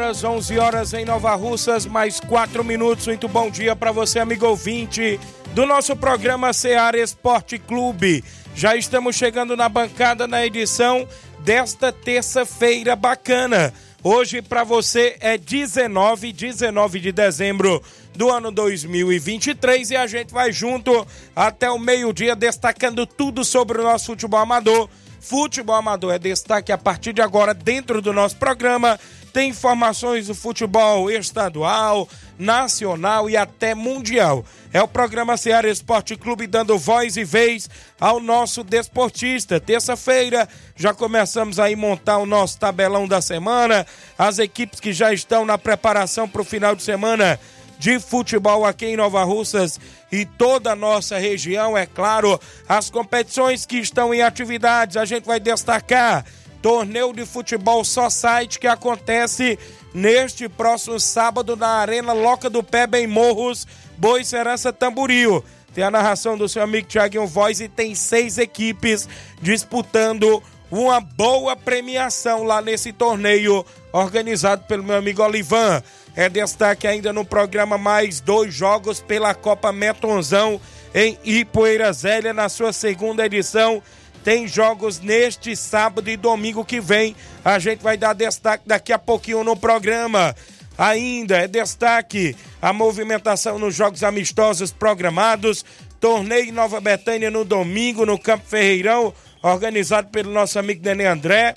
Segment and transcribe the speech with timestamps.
[0.00, 3.06] Horas, 11 horas em Nova Russas, mais 4 minutos.
[3.06, 5.20] Muito bom dia para você, amigo ouvinte
[5.52, 8.24] do nosso programa Seara Esporte Clube.
[8.54, 11.06] Já estamos chegando na bancada na edição
[11.40, 13.74] desta terça-feira bacana.
[14.02, 17.82] Hoje para você é 19, 19 de dezembro
[18.16, 21.06] do ano 2023 e a gente vai junto
[21.36, 24.88] até o meio-dia destacando tudo sobre o nosso futebol amador.
[25.20, 28.98] Futebol amador é destaque a partir de agora dentro do nosso programa
[29.30, 34.44] tem informações do futebol estadual, nacional e até mundial.
[34.72, 37.68] É o programa Ceará Esporte Clube dando voz e vez
[38.00, 39.60] ao nosso desportista.
[39.60, 43.86] Terça-feira já começamos aí montar o nosso tabelão da semana,
[44.18, 47.38] as equipes que já estão na preparação para o final de semana
[47.78, 49.80] de futebol aqui em Nova Russas
[50.12, 52.38] e toda a nossa região, é claro,
[52.68, 56.26] as competições que estão em atividades, a gente vai destacar
[56.62, 59.58] torneio de futebol só site que acontece
[59.94, 63.66] neste próximo sábado na Arena Loca do Pé, em Morros,
[63.96, 65.44] Boa Serança Tamboril.
[65.74, 69.08] Tem a narração do seu amigo Thiaguinho Voz e tem seis equipes
[69.40, 75.82] disputando uma boa premiação lá nesse torneio organizado pelo meu amigo Olivan.
[76.14, 80.60] É destaque ainda no programa mais dois jogos pela Copa Metonzão
[80.94, 83.82] em Ipoeira Zélia na sua segunda edição
[84.24, 87.16] tem jogos neste sábado e domingo que vem.
[87.44, 90.34] A gente vai dar destaque daqui a pouquinho no programa.
[90.76, 95.64] Ainda é destaque a movimentação nos jogos amistosos programados.
[95.98, 101.54] Torneio Nova Betânia no domingo no Campo Ferreirão, organizado pelo nosso amigo Nenê André.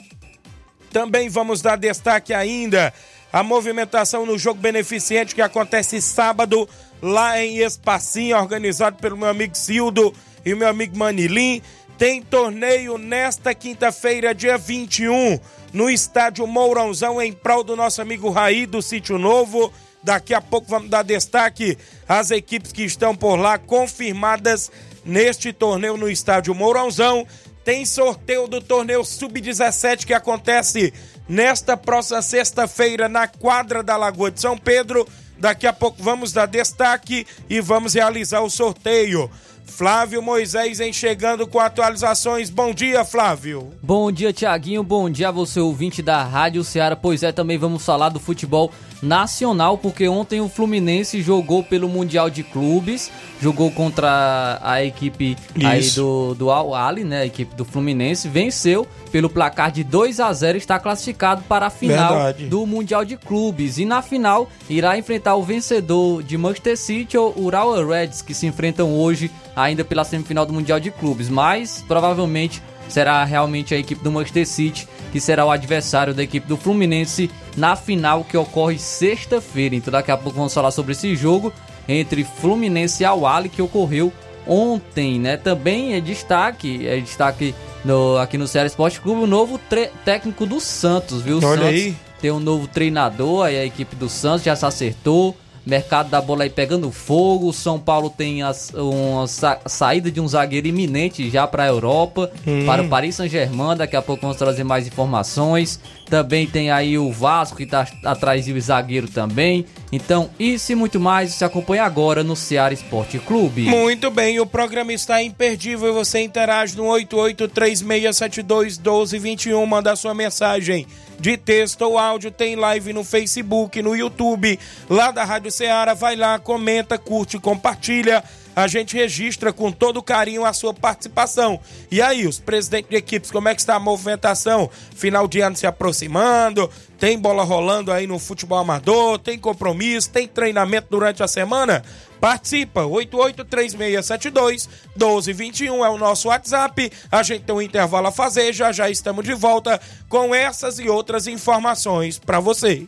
[0.91, 2.94] Também vamos dar destaque ainda
[3.31, 6.69] a movimentação no jogo beneficente que acontece sábado
[7.02, 10.13] lá em Espacinho, organizado pelo meu amigo Cildo
[10.46, 11.62] e meu amigo Manilim.
[12.03, 15.40] Tem torneio nesta quinta-feira, dia 21,
[15.72, 19.72] no estádio Mourãozão, em prol do nosso amigo Raí do Sítio Novo.
[20.03, 24.69] Daqui a pouco vamos dar destaque às equipes que estão por lá confirmadas
[25.06, 27.25] neste torneio no estádio Mourãozão.
[27.64, 30.94] Tem sorteio do torneio Sub-17 que acontece
[31.25, 35.08] nesta próxima sexta-feira na quadra da Lagoa de São Pedro.
[35.38, 39.31] Daqui a pouco vamos dar destaque e vamos realizar o sorteio.
[39.66, 42.50] Flávio Moisés em chegando com atualizações.
[42.50, 43.72] Bom dia, Flávio.
[43.81, 44.84] Bom dia, Tiaguinho.
[44.84, 46.96] Bom dia a você, ouvinte da Rádio Ceará.
[46.96, 48.72] Pois é, também vamos falar do futebol
[49.02, 55.68] nacional, porque ontem o Fluminense jogou pelo Mundial de Clubes, jogou contra a equipe Isso.
[55.68, 57.22] aí do, do Al Ali, né?
[57.22, 61.69] A equipe do Fluminense, venceu pelo placar de 2 a 0 está classificado para a
[61.69, 62.46] final Verdade.
[62.46, 63.78] do Mundial de Clubes.
[63.78, 68.47] E na final irá enfrentar o vencedor de Manchester City, o Urawa Reds, que se
[68.47, 71.29] enfrentam hoje ainda pela semifinal do Mundial de Clubes.
[71.29, 76.47] Mas provavelmente será realmente a equipe do Manchester City que será o adversário da equipe
[76.47, 79.76] do Fluminense na final que ocorre sexta-feira.
[79.76, 81.53] Então daqui a pouco vamos falar sobre esse jogo
[81.88, 84.11] entre Fluminense e Awali que ocorreu
[84.47, 85.38] ontem, né?
[85.38, 87.53] Também é destaque, é destaque
[87.85, 89.59] no, aqui no Ceará Esporte Clube o novo
[90.03, 91.38] técnico do Santos, viu?
[91.38, 91.96] Olha Santos aí.
[92.20, 96.44] tem um novo treinador, aí a equipe do Santos já se acertou mercado da bola
[96.44, 97.48] aí pegando fogo.
[97.48, 101.68] O São Paulo tem as, uma sa saída de um zagueiro iminente já para a
[101.68, 102.66] Europa, hum.
[102.66, 103.78] para o Paris Saint-Germain.
[103.78, 105.80] Daqui a pouco vamos trazer mais informações.
[106.09, 109.66] Também tem aí o Vasco que está atrás do zagueiro também.
[109.91, 113.64] Então, isso e muito mais se acompanha agora no Ceará Esporte Clube.
[113.64, 120.85] Muito bem, o programa está imperdível e você interage no 8836721221, manda sua mensagem
[121.20, 124.59] de texto ou áudio, tem live no Facebook, no YouTube,
[124.90, 128.23] lá da Rádio Ceará, vai lá, comenta, curte, compartilha
[128.55, 131.59] a gente registra com todo carinho a sua participação.
[131.91, 134.70] E aí, os presidentes de equipes, como é que está a movimentação?
[134.96, 136.70] Final de ano se aproximando,
[137.00, 141.84] tem bola rolando aí no futebol amador, tem compromisso, tem treinamento durante a semana?
[142.20, 146.90] Participa, 883672 1221 é o nosso WhatsApp.
[147.11, 150.88] A gente tem um intervalo a fazer, já já estamos de volta com essas e
[150.88, 152.88] outras informações para você.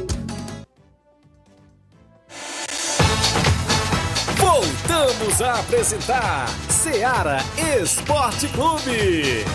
[5.31, 7.37] Voltamos a apresentar Seara
[7.81, 9.45] Esporte Clube.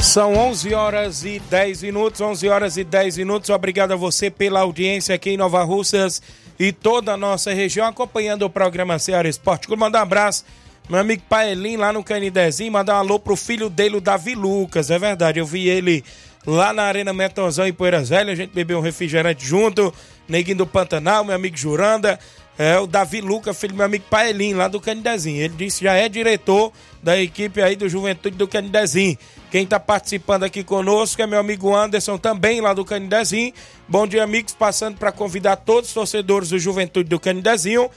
[0.00, 3.50] São 11 horas e 10 minutos, 11 horas e 10 minutos.
[3.50, 6.22] Obrigado a você pela audiência aqui em Nova Russas
[6.58, 9.80] e toda a nossa região acompanhando o programa Ceará Esporte Clube.
[9.80, 10.44] Mandar um abraço,
[10.88, 14.90] meu amigo Paelim lá no Canidezinho, mandar um alô pro filho dele, o Davi Lucas.
[14.90, 16.04] É verdade, eu vi ele
[16.46, 19.92] lá na Arena Metonzão em Poeiras Velhas, a gente bebeu um refrigerante junto,
[20.28, 22.18] Neguinho do Pantanal, meu amigo Juranda.
[22.58, 25.42] É o Davi Luca, filho do meu amigo Paelim, lá do Canidezinho.
[25.42, 26.72] Ele disse já é diretor
[27.02, 29.18] da equipe aí do Juventude do Canidezinho.
[29.50, 33.52] Quem está participando aqui conosco é meu amigo Anderson, também lá do Canidezinho.
[33.86, 34.54] Bom dia, amigos.
[34.54, 37.90] Passando para convidar todos os torcedores do Juventude do Canidezinho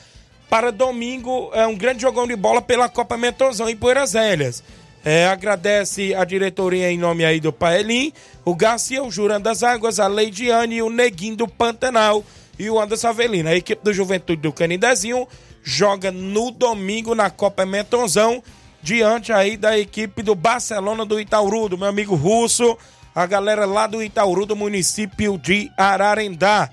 [0.50, 4.64] para domingo é um grande jogão de bola pela Copa Mentozão em Poeiras Velhas.
[5.06, 8.12] É, agradece a diretoria em nome aí do Paelim,
[8.44, 12.24] o Garcia, o Jurando das Águas, a Leidiane o Neguinho do Pantanal
[12.58, 13.48] e o Anderson Avelino.
[13.48, 15.28] A equipe do Juventude do Canidezinho
[15.64, 18.44] joga no domingo na Copa Mentonzão,
[18.82, 22.78] diante aí da equipe do Barcelona do Itauru, do meu amigo Russo,
[23.16, 26.70] a galera lá do Itauru, do município de Ararendá.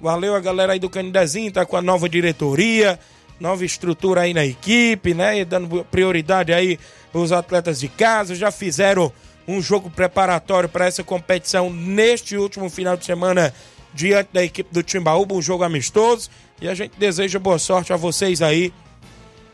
[0.00, 2.98] Valeu a galera aí do Canidezinho, tá com a nova diretoria,
[3.40, 5.40] nova estrutura aí na equipe, né?
[5.40, 6.78] E dando prioridade aí
[7.12, 9.10] os atletas de casa, já fizeram
[9.48, 13.54] um jogo preparatório para essa competição neste último final de semana
[13.94, 16.28] diante da equipe do Timbaúba, um jogo amistoso.
[16.60, 18.72] E a gente deseja boa sorte a vocês aí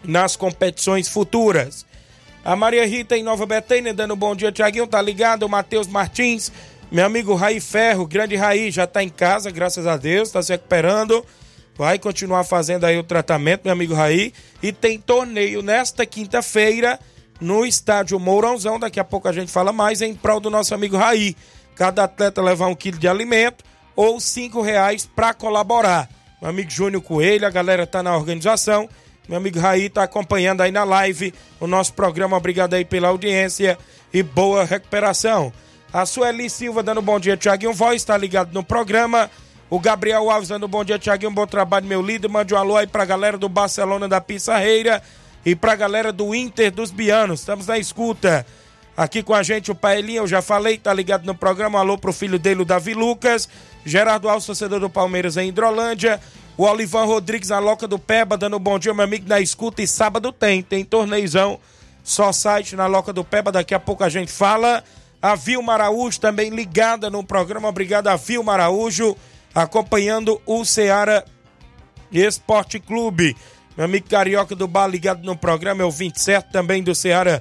[0.02, 1.86] nas competições futuras.
[2.44, 5.44] A Maria Rita em Nova Betânia, dando bom dia, Tiaguinho, tá ligado?
[5.44, 6.50] O Matheus Martins,
[6.92, 10.52] meu amigo Raí Ferro, grande Raí, já tá em casa, graças a Deus, tá se
[10.52, 11.24] recuperando.
[11.74, 14.34] Vai continuar fazendo aí o tratamento, meu amigo Raí.
[14.62, 17.00] E tem torneio nesta quinta-feira
[17.40, 18.78] no estádio Mourãozão.
[18.78, 21.34] Daqui a pouco a gente fala mais em prol do nosso amigo Raí.
[21.74, 23.64] Cada atleta levar um quilo de alimento
[23.96, 26.10] ou cinco reais para colaborar.
[26.42, 28.86] Meu amigo Júnior Coelho, a galera tá na organização.
[29.26, 32.36] Meu amigo Raí tá acompanhando aí na live o nosso programa.
[32.36, 33.78] Obrigado aí pela audiência
[34.12, 35.50] e boa recuperação.
[35.92, 39.30] A Sueli Silva dando bom dia, Tiaguinho Voz, tá ligado no programa.
[39.68, 42.28] O Gabriel Alves dando bom dia, Tiaguinho, bom trabalho, meu líder.
[42.28, 45.02] Mande um alô aí pra galera do Barcelona da Pissarreira.
[45.44, 47.40] e pra galera do Inter dos Bianos.
[47.40, 48.46] Estamos na escuta.
[48.96, 51.78] Aqui com a gente o Paelinha, eu já falei, tá ligado no programa.
[51.78, 53.48] Alô pro filho dele, o Davi Lucas.
[53.84, 56.20] Gerardo Alves, torcedor do Palmeiras em Hidrolândia.
[56.56, 59.82] O Olivan Rodrigues na Loca do Peba, dando um bom dia, meu amigo, na escuta.
[59.82, 61.58] E sábado tem, tem torneizão.
[62.04, 64.84] Só site na Loca do Peba, daqui a pouco a gente fala.
[65.22, 67.68] A Vilma Araújo também ligada no programa.
[67.68, 69.16] Obrigado a Vilma Araújo,
[69.54, 71.24] acompanhando o Ceará
[72.10, 73.36] Esporte Clube.
[73.76, 77.40] Meu amigo Carioca do Bar ligado no programa, é o 27 também do Ceará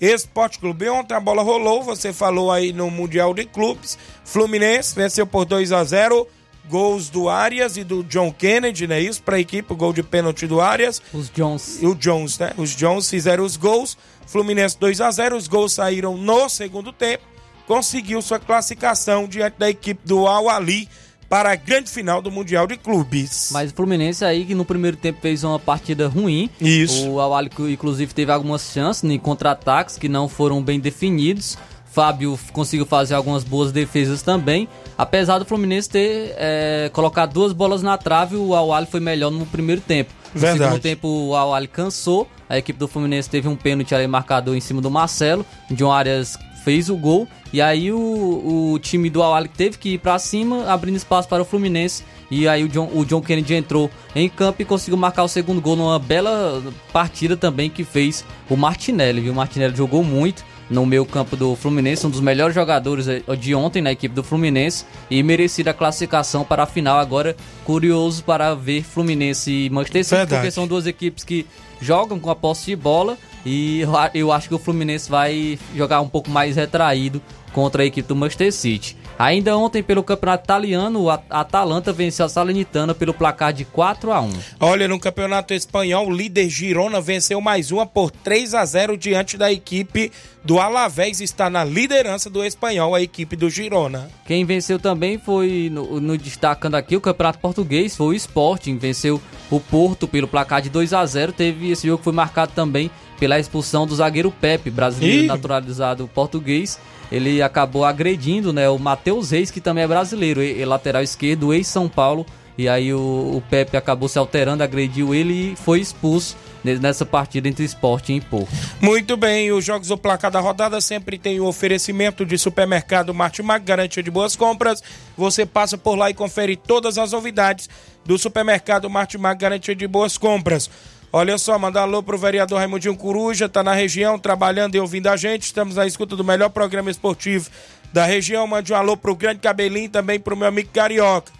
[0.00, 0.88] Esporte Clube.
[0.88, 3.98] Ontem a bola rolou, você falou aí no Mundial de Clubes.
[4.24, 6.26] Fluminense venceu por 2 a 0
[6.68, 9.00] Gols do Arias e do John Kennedy, né?
[9.00, 11.02] Isso para a equipe, o gol de pênalti do Arias.
[11.12, 11.82] Os Jones.
[11.82, 12.52] E o Jones, né?
[12.56, 13.98] Os Jones fizeram os gols.
[14.26, 17.24] Fluminense 2 a 0 Os gols saíram no segundo tempo.
[17.66, 20.88] Conseguiu sua classificação diante da equipe do Al Ali
[21.30, 23.50] para a grande final do Mundial de Clubes.
[23.52, 26.50] Mas o Fluminense aí que no primeiro tempo fez uma partida ruim.
[26.60, 27.08] Isso.
[27.08, 31.56] O Awali inclusive teve algumas chances em contra-ataques que não foram bem definidos.
[31.92, 34.68] Fábio conseguiu fazer algumas boas defesas também.
[34.98, 39.46] Apesar do Fluminense ter é, colocado duas bolas na trave, o Awali foi melhor no
[39.46, 40.12] primeiro tempo.
[40.34, 40.64] No Verdade.
[40.64, 42.28] segundo tempo, o Awali cansou.
[42.50, 45.46] A equipe do Fluminense teve um pênalti ali marcado em cima do Marcelo.
[45.70, 47.28] John Arias fez o gol.
[47.52, 51.42] E aí o, o time do Awali teve que ir pra cima, abrindo espaço para
[51.42, 52.04] o Fluminense.
[52.28, 55.60] E aí o John, o John Kennedy entrou em campo e conseguiu marcar o segundo
[55.60, 56.60] gol numa bela
[56.92, 59.20] partida também que fez o Martinelli.
[59.20, 59.32] Viu?
[59.32, 63.54] O Martinelli jogou muito no meio campo do Fluminense, um dos melhores jogadores eh, de
[63.54, 66.98] ontem na equipe do Fluminense e merecida a classificação para a final.
[66.98, 71.44] Agora, curioso para ver Fluminense e Manchester City, porque são duas equipes que
[71.80, 73.82] jogam com a posse de bola e
[74.14, 77.22] eu acho que o Fluminense vai jogar um pouco mais retraído
[77.52, 78.96] contra a equipe do Manchester City.
[79.22, 84.10] Ainda ontem, pelo campeonato italiano, o At- Atalanta venceu a Salernitana pelo placar de 4
[84.12, 88.64] a 1 Olha, no Campeonato Espanhol, o líder Girona venceu mais uma por 3 a
[88.64, 90.10] 0 diante da equipe
[90.42, 91.20] do Alavés.
[91.20, 94.08] Está na liderança do Espanhol, a equipe do Girona.
[94.24, 99.20] Quem venceu também foi, no, no- destacando aqui, o Campeonato Português, foi o Sporting, venceu
[99.50, 102.90] o Porto pelo placar de 2 a 0 Teve esse jogo que foi marcado também
[103.18, 105.26] pela expulsão do zagueiro Pepe, brasileiro Ih!
[105.26, 106.78] naturalizado português.
[107.10, 111.52] Ele acabou agredindo né, o Matheus Reis, que também é brasileiro, e, e lateral esquerdo,
[111.52, 112.24] ex-São Paulo.
[112.58, 117.06] E aí o, o Pepe acabou se alterando, agrediu ele e foi expulso ne- nessa
[117.06, 118.50] partida entre Sporting e Porto.
[118.80, 123.64] Muito bem, os jogos do placar da rodada sempre tem o oferecimento de supermercado Martimag,
[123.64, 124.82] garantia de boas compras.
[125.16, 127.66] Você passa por lá e confere todas as novidades
[128.04, 130.68] do supermercado Martimag, garantia de boas compras.
[131.12, 135.16] Olha só, mandar alô pro vereador Raimundinho Coruja, tá na região trabalhando e ouvindo a
[135.16, 135.42] gente.
[135.42, 137.50] Estamos na escuta do melhor programa esportivo
[137.92, 138.46] da região.
[138.46, 141.32] Mande um alô pro Grande Cabelinho, também pro meu amigo Carioca.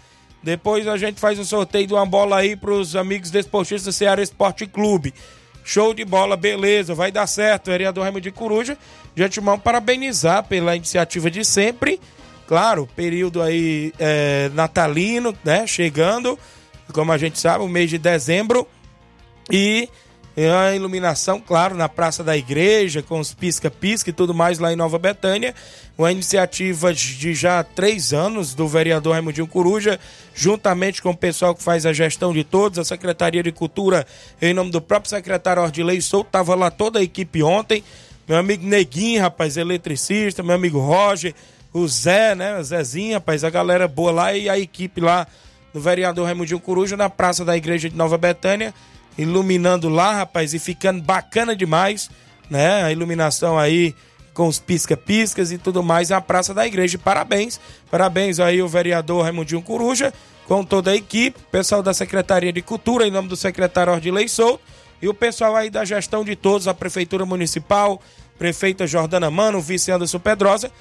[0.43, 4.67] Depois a gente faz um sorteio de uma bola aí pros amigos desportistas Ceará Esporte
[4.67, 5.13] Clube.
[5.63, 7.71] Show de bola, beleza, vai dar certo.
[7.71, 8.77] Vereador Raimundo de Coruja,
[9.15, 11.97] de antemão, parabenizar pela iniciativa de sempre.
[12.45, 15.65] Claro, período aí é, natalino, né?
[15.65, 16.37] Chegando,
[16.91, 18.67] como a gente sabe, o mês de dezembro.
[19.49, 19.89] E
[20.37, 24.77] a iluminação, claro, na Praça da Igreja, com os pisca-pisca e tudo mais lá em
[24.77, 25.53] Nova Betânia.
[25.97, 29.99] Uma iniciativa de já três anos do vereador Raimundinho Coruja,
[30.33, 34.07] juntamente com o pessoal que faz a gestão de todos, a Secretaria de Cultura,
[34.41, 37.83] em nome do próprio secretário Ordilei Souto, estava lá toda a equipe ontem.
[38.27, 41.35] Meu amigo Neguinho, rapaz, eletricista, meu amigo Roger,
[41.73, 42.57] o Zé, né?
[42.57, 45.27] O Zezinho, rapaz, a galera boa lá e a equipe lá
[45.73, 48.73] do vereador Raimundinho Coruja na Praça da Igreja de Nova Betânia
[49.17, 52.09] iluminando lá, rapaz, e ficando bacana demais,
[52.49, 52.83] né?
[52.83, 53.95] A iluminação aí
[54.33, 56.97] com os pisca-piscas e tudo mais na Praça da Igreja.
[56.97, 60.13] Parabéns, parabéns aí o vereador Raimundinho Coruja,
[60.47, 64.63] com toda a equipe, pessoal da Secretaria de Cultura, em nome do secretário Ordilei Souto,
[65.01, 68.01] e o pessoal aí da gestão de todos, a Prefeitura Municipal,
[68.37, 70.71] prefeita Jordana Mano, vice Anderson Pedrosa,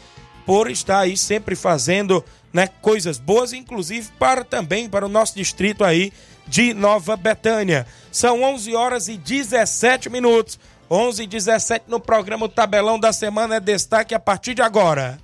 [0.46, 5.84] por estar aí sempre fazendo né, coisas boas, inclusive para também para o nosso distrito
[5.84, 6.12] aí
[6.50, 7.86] de Nova Betânia.
[8.10, 10.58] São 11 horas e 17 minutos.
[10.90, 15.18] 11 e 17 no programa o Tabelão da Semana é destaque a partir de agora.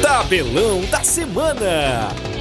[0.00, 2.35] Tabelão da Semana.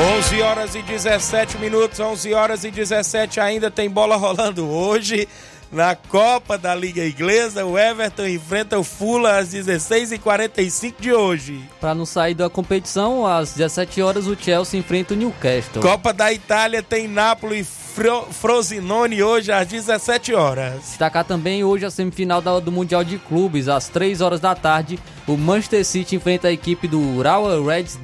[0.00, 5.28] 11 horas e 17 minutos, 11 horas e 17 ainda tem bola rolando hoje.
[5.70, 11.60] Na Copa da Liga Inglesa, o Everton enfrenta o Fulham às 16h45 de hoje.
[11.78, 15.82] Para não sair da competição, às 17 horas o Chelsea enfrenta o Newcastle.
[15.82, 17.68] Copa da Itália tem Nápoles
[18.00, 20.76] Fro Frosinone hoje às 17 horas.
[20.88, 24.98] Destacar também hoje a semifinal do Mundial de Clubes, às 3 horas da tarde.
[25.26, 27.98] O Manchester City enfrenta a equipe do Urawa Reds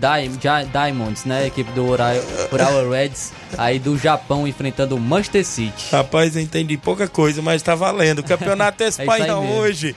[0.71, 1.45] Diamonds, né?
[1.45, 2.13] A equipe do Ura-
[2.53, 5.87] Urawa Reds aí do Japão enfrentando o Manchester City.
[5.91, 8.23] Rapaz, eu entendi pouca coisa, mas tá valendo.
[8.23, 9.57] Campeonato isso aí Espanhol mesmo.
[9.57, 9.97] hoje.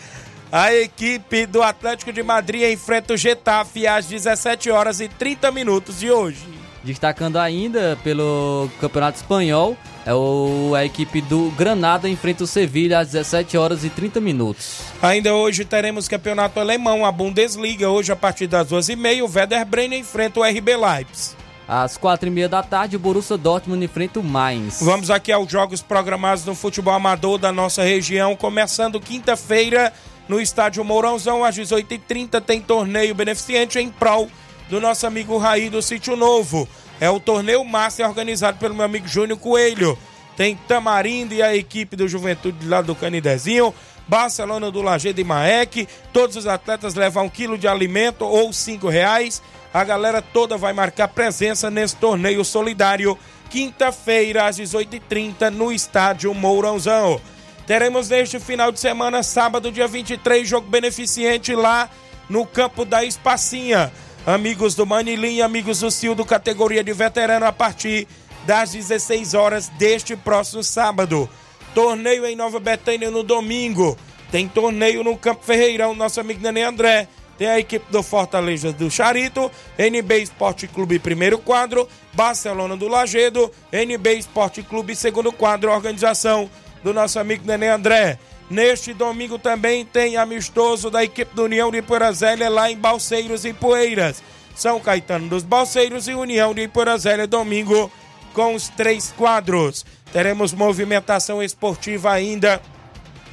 [0.50, 6.00] A equipe do Atlético de Madrid enfrenta o Getafe às 17 horas e 30 minutos
[6.00, 6.59] de hoje.
[6.84, 13.10] Destacando ainda pelo Campeonato Espanhol, é o, a equipe do Granada enfrenta o Sevilha às
[13.10, 14.82] 17 horas e 30 minutos.
[15.02, 17.90] Ainda hoje teremos campeonato alemão, a Bundesliga.
[17.90, 21.36] Hoje, a partir das 12h30, o Werder Bremen enfrenta o RB Leipzig.
[21.68, 24.82] Às 4h30 da tarde, o Borussia Dortmund enfrenta o Mainz.
[24.82, 28.36] Vamos aqui aos jogos programados no futebol amador da nossa região.
[28.36, 29.94] Começando quinta-feira
[30.28, 34.28] no estádio Mourãozão, às 18h30, tem torneio beneficente em prol
[34.70, 36.68] do nosso amigo Raí do Sítio Novo.
[37.00, 39.98] É o torneio Master organizado pelo meu amigo Júnior Coelho.
[40.38, 43.74] Tem Tamarindo e a equipe do Juventude lá do Canidezinho.
[44.08, 45.88] Barcelona do Lajeado e Maek.
[46.14, 49.42] Todos os atletas levam um quilo de alimento ou cinco reais.
[49.74, 53.18] A galera toda vai marcar presença nesse torneio solidário.
[53.50, 57.20] Quinta-feira, às 18h30, no estádio Mourãozão.
[57.66, 61.90] Teremos neste final de semana, sábado, dia 23, jogo beneficente lá
[62.28, 63.92] no campo da Espacinha.
[64.26, 68.08] Amigos do Manilim, amigos do Cildo, categoria de veterano, a partir
[68.46, 71.30] das 16 horas deste próximo sábado.
[71.74, 73.98] Torneio em Nova Betânia no domingo.
[74.32, 77.08] Tem torneio no Campo Ferreirão, nosso amigo Nenê André.
[77.38, 83.50] Tem a equipe do Fortaleza do Charito, NB Esporte Clube primeiro quadro, Barcelona do Lagedo,
[83.72, 86.50] NB Esporte Clube segundo quadro, organização
[86.84, 88.20] do nosso amigo Nenê André.
[88.50, 93.54] Neste domingo também tem amistoso da equipe do União de Porazélia lá em Balseiros e
[93.54, 94.24] Poeiras.
[94.56, 97.92] São Caetano dos Balseiros e União de Porazélia domingo
[98.34, 99.86] com os três quadros.
[100.12, 102.60] Teremos movimentação esportiva ainda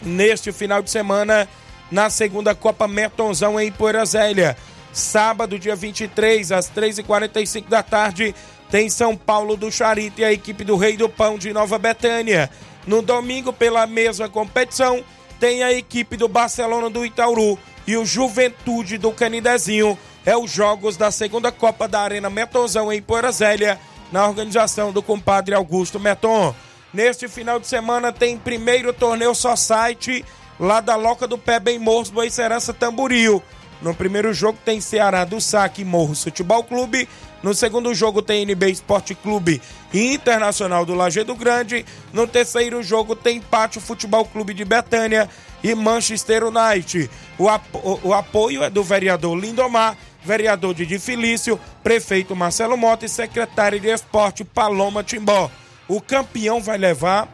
[0.03, 1.49] neste final de semana
[1.91, 4.57] na segunda Copa Metonzão em Poeirazélia.
[4.93, 8.35] Sábado, dia 23, às 3h45 da tarde,
[8.71, 12.51] tem São Paulo do Charito e a equipe do Rei do Pão de Nova Betânia.
[12.87, 15.03] No domingo, pela mesma competição,
[15.41, 19.99] tem a equipe do Barcelona do Itauru e o Juventude do Canidezinho.
[20.25, 23.79] É os jogos da segunda Copa da Arena Metonzão em Poeirazélia,
[24.11, 26.55] na organização do compadre Augusto Meton.
[26.93, 30.25] Neste final de semana tem primeiro torneio site
[30.59, 33.43] lá da Loca do Pé Bem Morros, Boicerança Tamboril.
[33.83, 37.09] No primeiro jogo tem Ceará do Saque Morros Futebol Clube.
[37.47, 39.63] No segundo jogo tem NB Esporte Clube
[39.95, 41.87] Internacional do Lajeado Grande.
[42.13, 45.31] No terceiro jogo tem Pátio Futebol Clube de Betânia
[45.63, 47.09] e Manchester United.
[47.39, 53.09] O, apo- o apoio é do vereador Lindomar, vereador Didi Felício, prefeito Marcelo Mota e
[53.09, 55.49] secretário de Esporte Paloma Timbó.
[55.87, 57.29] O campeão vai levar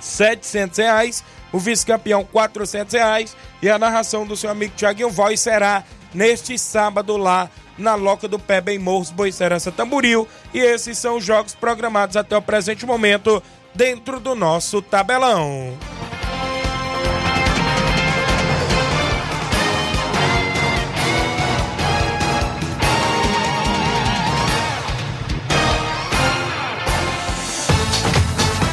[0.00, 1.22] 700 reais,
[1.52, 7.16] o vice-campeão 400 reais e a narração do seu amigo Tiaguinho Voz será neste sábado
[7.16, 12.16] lá na Loca do Pé Bem Morros, Boicerança Tamboril e esses são os jogos programados
[12.16, 13.42] até o presente momento
[13.74, 15.76] dentro do nosso tabelão.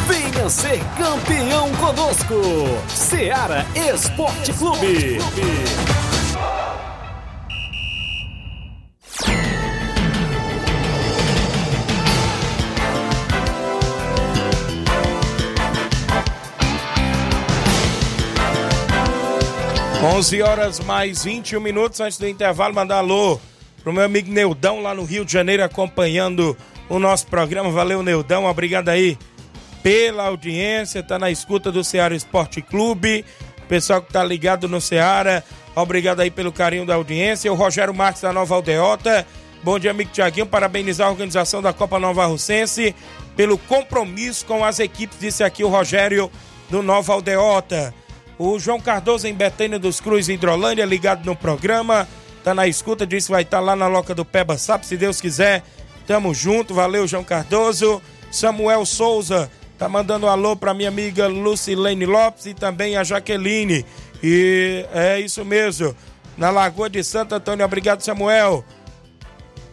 [0.07, 2.41] Venha ser campeão conosco.
[2.87, 5.19] Seara Esporte Clube.
[20.15, 23.37] Onze horas mais 21 minutos antes do intervalo, mandar alô
[23.83, 26.55] pro meu amigo Neudão lá no Rio de Janeiro acompanhando
[26.87, 27.69] o nosso programa.
[27.69, 29.17] Valeu, Neudão, obrigado aí
[29.83, 33.25] pela audiência, tá na escuta do Ceará Esporte Clube.
[33.67, 35.43] Pessoal que tá ligado no Ceará,
[35.75, 37.51] obrigado aí pelo carinho da audiência.
[37.51, 39.27] O Rogério Marques da Nova Aldeota.
[39.61, 40.45] Bom dia, amigo Tiaguinho.
[40.45, 42.95] Parabenizar a organização da Copa Nova Russense
[43.35, 46.31] pelo compromisso com as equipes, disse aqui o Rogério
[46.69, 47.93] do Nova Aldeota.
[48.37, 52.07] O João Cardoso em Betânia dos Cruz, Hidrolândia, ligado no programa.
[52.43, 55.63] Tá na escuta, disse vai estar lá na Loca do Peba Sap, se Deus quiser.
[56.05, 58.01] Tamo junto, valeu, João Cardoso.
[58.29, 63.85] Samuel Souza tá mandando um alô pra minha amiga Lucilene Lopes e também a Jaqueline.
[64.21, 65.95] E é isso mesmo.
[66.37, 68.63] Na Lagoa de Santo Antônio, obrigado, Samuel.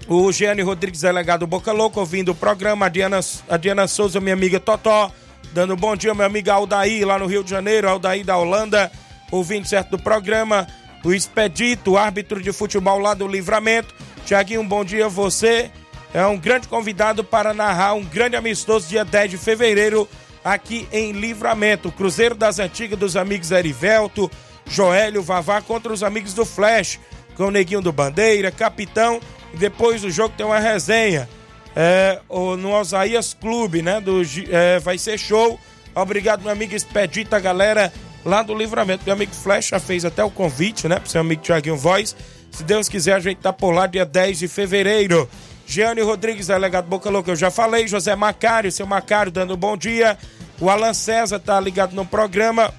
[0.09, 2.87] O Gianni Rodrigues, delegado Boca Louca, ouvindo o programa.
[2.87, 5.11] A Diana, a Diana Souza, minha amiga Totó.
[5.53, 7.87] Dando um bom dia, meu amigo Aldaí, lá no Rio de Janeiro.
[7.87, 8.91] Aldaí da Holanda,
[9.31, 10.67] ouvindo certo do programa.
[11.05, 13.95] O Expedito, árbitro de futebol lá do Livramento.
[14.25, 15.71] Tiaguinho, bom dia você
[16.15, 20.09] é um grande convidado para narrar um grande amistoso dia 10 de fevereiro
[20.43, 21.93] aqui em Livramento.
[21.93, 24.31] Cruzeiro das Antigas dos amigos Erivelto,
[24.67, 26.99] Joélio, Vavá contra os amigos do Flash,
[27.35, 29.21] com o Neguinho do Bandeira, Capitão.
[29.53, 31.29] E depois do jogo tem uma resenha
[31.75, 32.21] é,
[32.59, 34.01] no Osaías Clube, né?
[34.01, 35.59] Do, é, vai ser show.
[35.95, 37.93] Obrigado, meu amigo Expedita, galera
[38.25, 39.03] lá do Livramento.
[39.05, 40.99] Meu amigo já fez até o convite, né?
[40.99, 42.17] Pro seu amigo Tiaguinho Voz.
[42.51, 45.29] Se Deus quiser, a gente tá por lá dia 10 de fevereiro.
[45.67, 47.89] Giane Rodrigues, delegado Boca Louca, eu já falei.
[47.89, 50.19] José Macário, seu Macário, dando um bom dia.
[50.61, 52.73] O Alan César tá ligado no programa,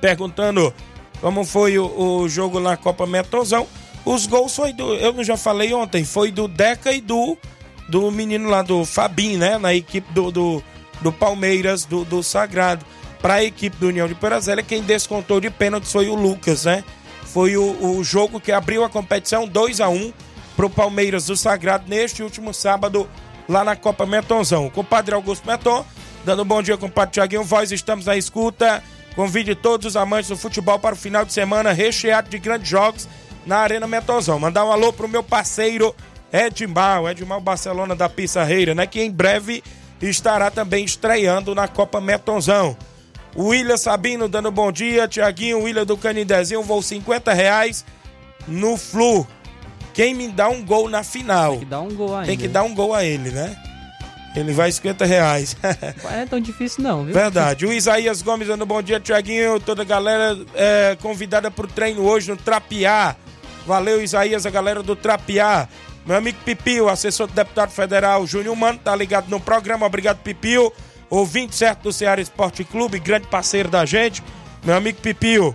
[0.00, 0.72] perguntando
[1.20, 1.86] como foi o,
[2.22, 3.66] o jogo na Copa Metozão.
[4.04, 7.36] Os gols foi do, eu já falei ontem, foi do Deca e do,
[7.88, 9.58] do menino lá do Fabim, né?
[9.58, 10.62] Na equipe do, do,
[11.00, 12.84] do Palmeiras, do, do Sagrado.
[13.20, 16.84] Para a equipe do União de Perazélia, quem descontou de pênalti foi o Lucas, né?
[17.24, 20.12] Foi o, o jogo que abriu a competição 2 a 1
[20.56, 23.08] para o Palmeiras do Sagrado neste último sábado
[23.48, 24.70] lá na Copa Metonzão.
[24.70, 25.84] Compadre Augusto Meton,
[26.24, 28.82] dando um bom dia, compadre Tiaguinho Voz, estamos na escuta.
[29.16, 33.08] Convide todos os amantes do futebol para o final de semana recheado de grandes jogos
[33.44, 34.38] na Arena Metonzão.
[34.38, 35.94] Mandar um alô pro meu parceiro
[36.32, 38.86] Edmar, o Edmar Barcelona da Pissarreira, né?
[38.86, 39.62] Que em breve
[40.00, 42.76] estará também estreando na Copa Metonzão.
[43.34, 47.84] O William Sabino dando bom dia, Tiaguinho, William do Canindezinho, vou 50 reais
[48.46, 49.26] no Flu.
[49.92, 51.52] Quem me dá um gol na final.
[51.52, 52.26] Tem que dar um gol ainda.
[52.26, 53.56] Tem que dar um gol a ele, né?
[54.36, 55.56] Ele vai 50 reais.
[56.04, 57.12] Não é tão difícil não, viu?
[57.12, 57.66] Verdade.
[57.66, 59.58] O Isaías Gomes dando bom dia, Tiaguinho.
[59.58, 63.16] Toda a galera é, convidada pro treino hoje no Trapiá.
[63.66, 65.68] Valeu, Isaías, a galera do Trapiá.
[66.08, 69.84] Meu amigo Pipio, assessor do deputado federal Júnior Mano, tá ligado no programa.
[69.84, 70.72] Obrigado, Pipio.
[71.10, 74.24] Ouvinte certo do Ceará Esporte Clube, grande parceiro da gente.
[74.64, 75.54] Meu amigo Pipio.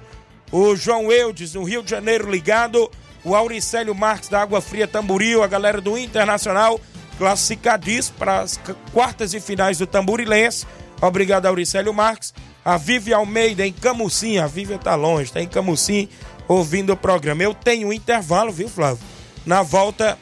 [0.52, 2.88] O João Eudes, no Rio de Janeiro, ligado
[3.24, 6.80] o Auricélio Marques da Água Fria Tamboril, a galera do Internacional,
[7.18, 8.60] classificadíssimo para as
[8.94, 10.68] quartas e finais do Tamborilense.
[11.02, 12.32] Obrigado, Auricélio Marques.
[12.64, 16.08] A Vivi Almeida em Camucim, a Vivi tá longe, tá em Camucim,
[16.48, 17.42] ouvindo o programa.
[17.42, 19.04] Eu tenho um intervalo, viu, Flávio?
[19.48, 20.16] Na volta,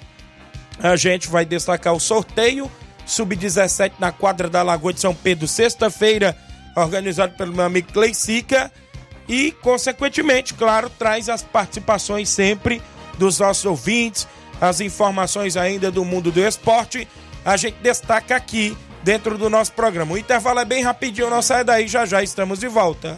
[0.81, 2.69] a gente vai destacar o sorteio
[3.05, 6.35] Sub-17 na quadra da Lagoa de São Pedro, sexta-feira,
[6.75, 8.71] organizado pelo meu amigo Cleicica.
[9.27, 12.81] E, consequentemente, claro, traz as participações sempre
[13.17, 14.27] dos nossos ouvintes,
[14.59, 17.07] as informações ainda do mundo do esporte.
[17.43, 20.13] A gente destaca aqui dentro do nosso programa.
[20.13, 23.17] O intervalo é bem rapidinho, não sai daí, já já estamos de volta.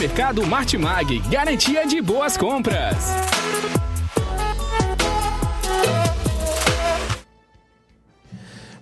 [0.00, 2.96] Supermercado Martimag, garantia de boas compras.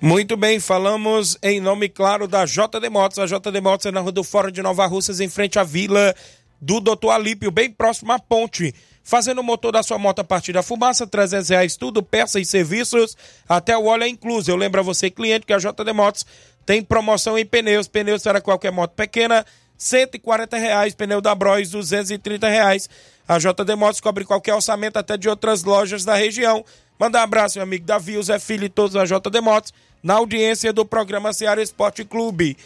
[0.01, 3.19] Muito bem, falamos em nome claro da JD Motos.
[3.19, 6.15] A JD Motos é na rua do Fora de Nova Russas, em frente à vila
[6.61, 8.73] do Doutor Alípio, bem próximo à ponte.
[9.03, 12.45] Fazendo o motor da sua moto a partir da fumaça, 300 reais tudo, peças e
[12.45, 13.17] serviços,
[13.49, 14.53] até o óleo é incluso.
[14.53, 16.25] Eu lembro a você, cliente, que a JD Motos
[16.65, 17.89] tem promoção em pneus.
[17.89, 19.45] Pneus para qualquer moto pequena,
[19.79, 20.95] 140 reais.
[20.95, 22.91] Pneu da Bros, 230 reais.
[23.27, 26.64] A JD Motos cobre qualquer orçamento até de outras lojas da região.
[26.99, 30.73] Manda um abraço, meu amigo Davi, Zé Filho e todos a JD Motos na audiência
[30.73, 32.57] do programa Ceará Esporte Clube.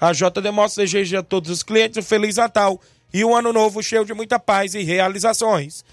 [0.00, 2.80] A JD Motos deseja a todos os clientes um Feliz Natal
[3.12, 5.84] e um ano novo cheio de muita paz e realizações.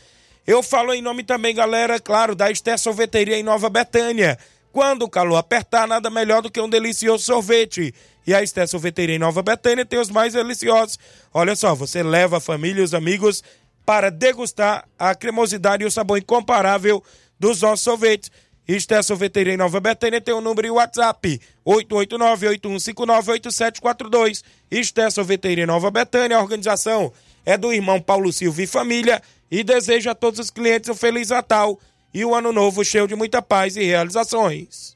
[0.45, 4.37] Eu falo em nome também, galera, claro, da Esté Sorveteria em Nova Betânia.
[4.71, 7.95] Quando o calor apertar, nada melhor do que um delicioso sorvete.
[8.25, 10.97] E a Esté Sorveteria em Nova Betânia tem os mais deliciosos.
[11.33, 13.43] Olha só, você leva a família e os amigos
[13.85, 17.03] para degustar a cremosidade e o sabor incomparável
[17.39, 18.31] dos nossos sorvetes.
[18.67, 24.41] Esté Sorveteria em Nova Betânia tem o um número e o WhatsApp 889-8159-8742.
[24.71, 27.13] Esté Sorveteria em Nova Betânia, a organização
[27.45, 31.29] é do irmão Paulo Silva e família e deseja a todos os clientes um Feliz
[31.29, 31.79] Natal
[32.11, 34.95] e um Ano Novo cheio de muita paz e realizações.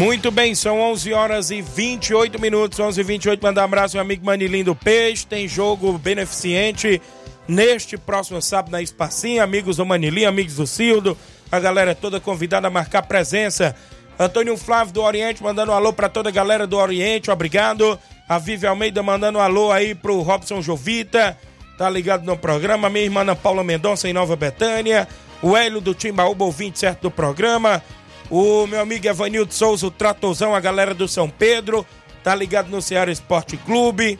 [0.00, 3.42] Muito bem, são 11 horas e 28 minutos, 11 e 28.
[3.42, 5.26] Mandar um abraço ao amigo Manilim do Peixe.
[5.26, 7.02] Tem jogo beneficente
[7.46, 9.44] neste próximo sábado na Espacinha.
[9.44, 11.18] Amigos do Manilim, amigos do Cildo,
[11.52, 13.76] a galera toda convidada a marcar presença.
[14.18, 17.98] Antônio Flávio do Oriente mandando um alô para toda a galera do Oriente, obrigado.
[18.26, 21.36] A Vivi Almeida mandando um alô aí pro Robson Jovita,
[21.76, 22.88] tá ligado no programa.
[22.88, 25.06] Minha irmã Ana Paula Mendonça em Nova Betânia.
[25.42, 27.82] O Hélio do Timbaúba, ouvinte certo do programa.
[28.30, 31.84] O meu amigo Evanildo Souza, o Tratozão, a galera do São Pedro,
[32.22, 34.18] tá ligado no Ceará Esporte Clube.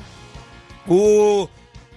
[0.88, 1.49] O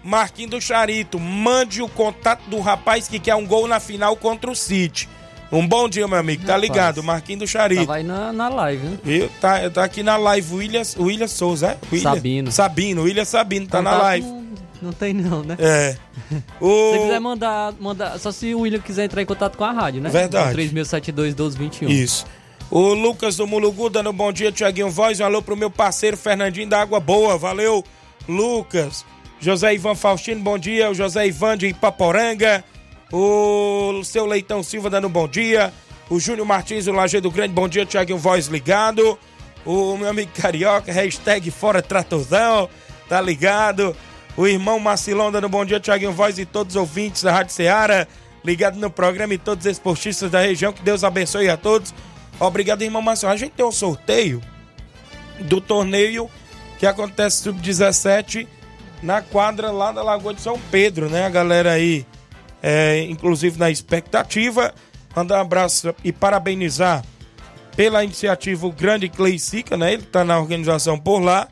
[0.03, 4.51] Marquinhos do Charito, mande o contato do rapaz que quer um gol na final contra
[4.51, 5.09] o City.
[5.51, 6.45] Um bom dia, meu amigo.
[6.45, 7.03] Tá ligado?
[7.03, 7.81] Marquinhos do Charito.
[7.81, 8.97] Tava aí na, na live, né?
[9.03, 9.29] Viu?
[9.39, 11.77] Tá, tá aqui na live o William, William Souza, é?
[11.91, 12.13] William?
[12.13, 12.51] Sabino.
[12.51, 14.27] Sabino, William Sabino tá na Contato live.
[14.27, 14.42] Não,
[14.83, 15.55] não tem não, né?
[15.59, 15.95] É.
[16.29, 17.21] Se você quiser O...
[17.21, 18.19] mandar, mandar.
[18.19, 20.09] Só se o William quiser entrar em contato com a rádio, né?
[20.09, 20.55] Verdade.
[20.55, 21.89] 3672-1221.
[21.89, 22.25] Isso.
[22.69, 25.19] O Lucas do Mulugu dando um bom dia, Tiaguinho Voz.
[25.19, 27.37] Um alô pro meu parceiro Fernandinho da Água Boa.
[27.37, 27.83] Valeu,
[28.27, 29.05] Lucas.
[29.39, 30.89] José Ivan Faustino, bom dia.
[30.89, 32.63] O José Ivan de Ipaporanga.
[33.11, 35.71] O seu Leitão Silva dando um bom dia.
[36.09, 39.17] O Júnior Martins, o Lajeado Grande, bom dia, Tiaguinho Voz ligado.
[39.65, 42.69] O meu amigo Carioca, hashtag Fora Tratozão,
[43.07, 43.95] tá ligado?
[44.35, 48.07] O irmão Marcilão dando bom dia, Tiaguinho Voz e todos os ouvintes da Rádio Ceará,
[48.43, 50.73] ligado no programa e todos os esportistas da região.
[50.73, 51.93] Que Deus abençoe a todos.
[52.39, 53.33] Obrigado, irmão Marcilão.
[53.33, 54.41] A gente tem um sorteio
[55.39, 56.29] do torneio
[56.79, 58.47] que acontece sub-17
[59.03, 61.25] na quadra lá da Lagoa de São Pedro, né?
[61.25, 62.05] A galera aí,
[62.61, 64.73] é, inclusive na expectativa.
[65.15, 67.03] Mandar um abraço e parabenizar
[67.75, 69.93] pela iniciativa o grande Clay Sica, né?
[69.93, 71.47] Ele está na organização por lá.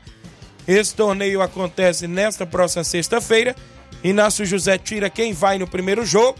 [0.66, 3.54] Esse torneio acontece nesta próxima sexta-feira.
[4.02, 6.38] Inácio José tira quem vai no primeiro jogo.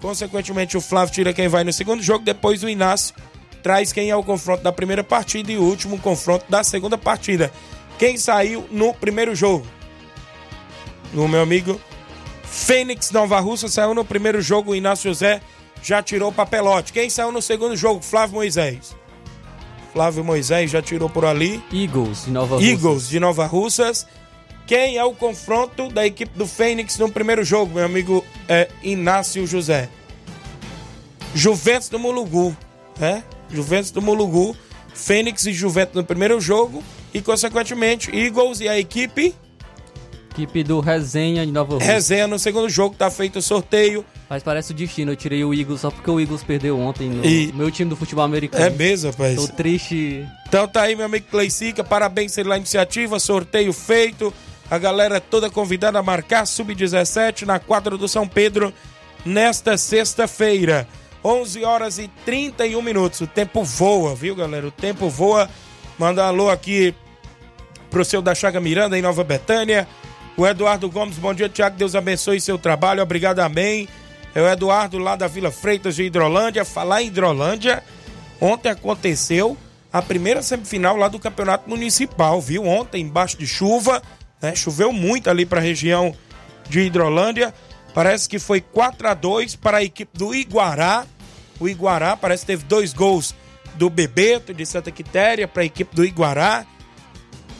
[0.00, 2.24] Consequentemente, o Flávio tira quem vai no segundo jogo.
[2.24, 3.14] Depois, o Inácio
[3.62, 7.52] traz quem é o confronto da primeira partida e o último confronto da segunda partida.
[7.98, 9.66] Quem saiu no primeiro jogo?
[11.12, 11.80] O meu amigo
[12.44, 14.70] Fênix Nova Russa saiu no primeiro jogo.
[14.70, 15.40] O Inácio José
[15.82, 16.92] já tirou o papelote.
[16.92, 18.02] Quem saiu no segundo jogo?
[18.02, 18.96] Flávio Moisés.
[19.98, 21.60] Flávio Moisés já tirou por ali.
[21.72, 22.70] Eagles de Nova Rússia.
[22.70, 24.06] Eagles de Nova Russas.
[24.64, 29.44] Quem é o confronto da equipe do Fênix no primeiro jogo, meu amigo é Inácio
[29.44, 29.88] José?
[31.34, 32.56] Juventus do Mulugu,
[32.96, 33.24] né?
[33.50, 34.56] Juventus do Mulugu,
[34.94, 36.80] Fênix e Juventus no primeiro jogo
[37.12, 39.34] e, consequentemente, Eagles e a equipe
[40.38, 41.92] Equipe do Resenha de Nova Rússia.
[41.94, 42.94] Resenha no segundo jogo.
[42.94, 44.04] Tá feito o sorteio.
[44.30, 45.10] Mas parece o destino.
[45.10, 47.96] Eu tirei o Eagles só porque o Eagles perdeu ontem no E- meu time do
[47.96, 48.64] futebol americano.
[48.64, 49.34] É mesmo, rapaz.
[49.34, 50.24] Tô triste.
[50.48, 54.32] Então tá aí, meu amigo Cleicica, parabéns pela iniciativa, sorteio feito.
[54.70, 58.72] A galera toda convidada a marcar Sub-17 na quadra do São Pedro
[59.24, 60.86] nesta sexta-feira.
[61.24, 63.20] 11 horas e 31 minutos.
[63.22, 64.68] O tempo voa, viu, galera?
[64.68, 65.50] O tempo voa.
[65.98, 66.94] Manda um alô aqui
[67.90, 69.88] pro seu da Chaga Miranda em Nova Betânia.
[70.38, 71.76] O Eduardo Gomes, bom dia, Tiago.
[71.76, 73.02] Deus abençoe seu trabalho.
[73.02, 73.88] Obrigado, amém.
[74.32, 76.64] É o Eduardo lá da Vila Freitas de Hidrolândia.
[76.64, 77.82] Falar em Hidrolândia,
[78.40, 79.58] ontem aconteceu
[79.92, 82.64] a primeira semifinal lá do Campeonato Municipal, viu?
[82.64, 84.00] Ontem, embaixo de chuva,
[84.40, 84.54] né?
[84.54, 86.14] Choveu muito ali para a região
[86.68, 87.52] de Hidrolândia.
[87.92, 91.04] Parece que foi 4 a 2 para a equipe do Iguará.
[91.58, 93.34] O Iguará parece que teve dois gols
[93.74, 96.64] do Bebeto de Santa Quitéria para a equipe do Iguará.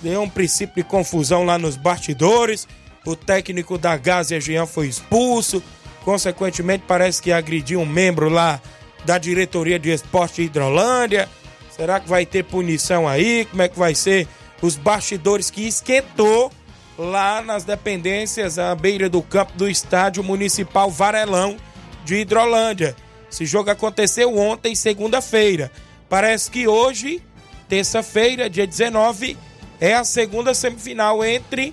[0.02, 2.68] Deu um princípio de confusão lá nos bastidores.
[3.04, 5.62] O técnico da Gásia Jean foi expulso.
[6.04, 8.60] Consequentemente, parece que agrediu um membro lá
[9.04, 11.28] da diretoria de esporte Hidrolândia.
[11.70, 13.44] Será que vai ter punição aí?
[13.46, 14.26] Como é que vai ser
[14.60, 16.50] os bastidores que esquentou
[16.98, 21.56] lá nas dependências à beira do campo do estádio municipal Varelão
[22.04, 22.96] de Hidrolândia?
[23.30, 25.70] Esse jogo aconteceu ontem, segunda-feira.
[26.08, 27.22] Parece que hoje,
[27.68, 29.36] terça-feira, dia 19,
[29.80, 31.72] é a segunda semifinal entre,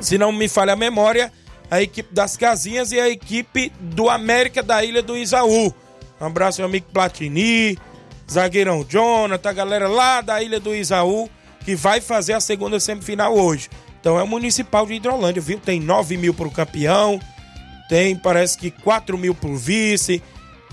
[0.00, 1.32] se não me falha a memória,
[1.70, 5.74] a equipe das Casinhas e a equipe do América da Ilha do Isaú.
[6.20, 7.78] Um abraço, meu amigo Platini,
[8.30, 11.28] zagueirão Jonathan, a galera lá da Ilha do Isaú,
[11.64, 13.68] que vai fazer a segunda semifinal hoje.
[14.00, 15.58] Então é o Municipal de Hidrolândia, viu?
[15.58, 17.18] Tem 9 mil pro campeão,
[17.88, 20.22] tem parece que 4 mil pro vice,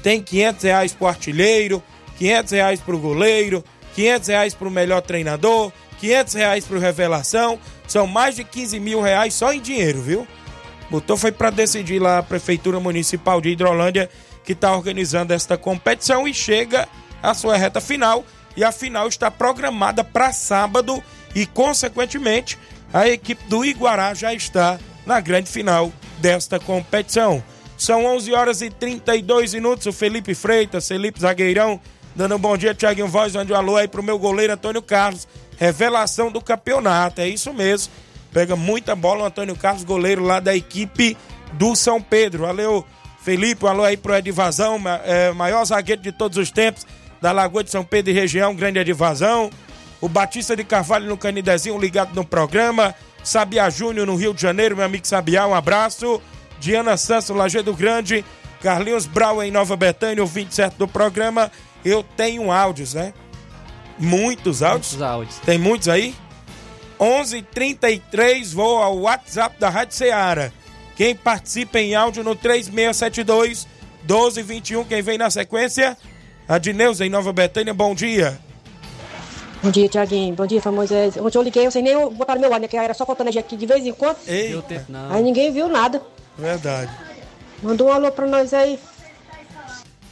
[0.03, 1.81] tem 500 reais pro artilheiro,
[2.17, 3.63] 500 reais pro goleiro,
[3.95, 9.35] 500 reais pro melhor treinador, 500 reais pro revelação, são mais de 15 mil reais
[9.35, 10.27] só em dinheiro, viu?
[10.89, 14.09] Botou foi para decidir lá a Prefeitura Municipal de Hidrolândia
[14.43, 16.89] que está organizando esta competição e chega
[17.21, 18.25] à sua reta final.
[18.57, 21.01] E a final está programada para sábado
[21.35, 22.57] e, consequentemente,
[22.91, 27.43] a equipe do Iguará já está na grande final desta competição.
[27.77, 29.85] São 11 horas e 32 minutos.
[29.85, 31.79] O Felipe Freitas, Felipe Zagueirão,
[32.15, 35.27] Dando um bom dia, Tiaguinho Voz, onde um alô aí pro meu goleiro Antônio Carlos.
[35.62, 37.93] Revelação do campeonato, é isso mesmo.
[38.34, 41.15] Pega muita bola o Antônio Carlos, goleiro lá da equipe
[41.54, 42.47] do São Pedro.
[42.47, 42.84] Valeu,
[43.24, 46.88] Felipe, alô aí pro Edivazão, é, maior zagueiro de todos os tempos
[47.21, 49.52] da Lagoa de São Pedro e região, grande Edivazão.
[50.02, 52.95] O Batista de Carvalho no Canidezinho, ligado no programa.
[53.24, 56.19] Sabia Júnior no Rio de Janeiro, meu amigo Sabiá, um abraço.
[56.60, 58.26] Diana Santos, Lajeado Grande.
[58.63, 61.52] Carlinhos Brau em Nova Betânia, o 27 do programa.
[61.86, 63.13] Eu tenho áudios, né?
[64.01, 64.91] Muitos áudios.
[64.91, 65.35] Muitos áudios.
[65.45, 66.15] Tem muitos aí?
[66.99, 70.51] 11:33 vou ao WhatsApp da Rádio Ceará.
[70.95, 73.67] Quem participa em áudio no 3672
[74.07, 75.97] 1221, quem vem na sequência?
[76.47, 78.37] A Dineuza em Nova Betânia, bom dia.
[79.63, 80.35] Bom dia, Tiaguinho.
[80.35, 81.17] Bom dia, Moisés.
[81.17, 82.67] Ontem eu liguei, eu sei nem botar no meu ar, né?
[82.67, 84.17] Que era só faltando aqui de vez em quando.
[84.27, 84.59] Ei,
[85.11, 86.01] Aí ninguém viu nada.
[86.37, 86.91] verdade.
[87.61, 88.79] Mandou um alô pra nós aí.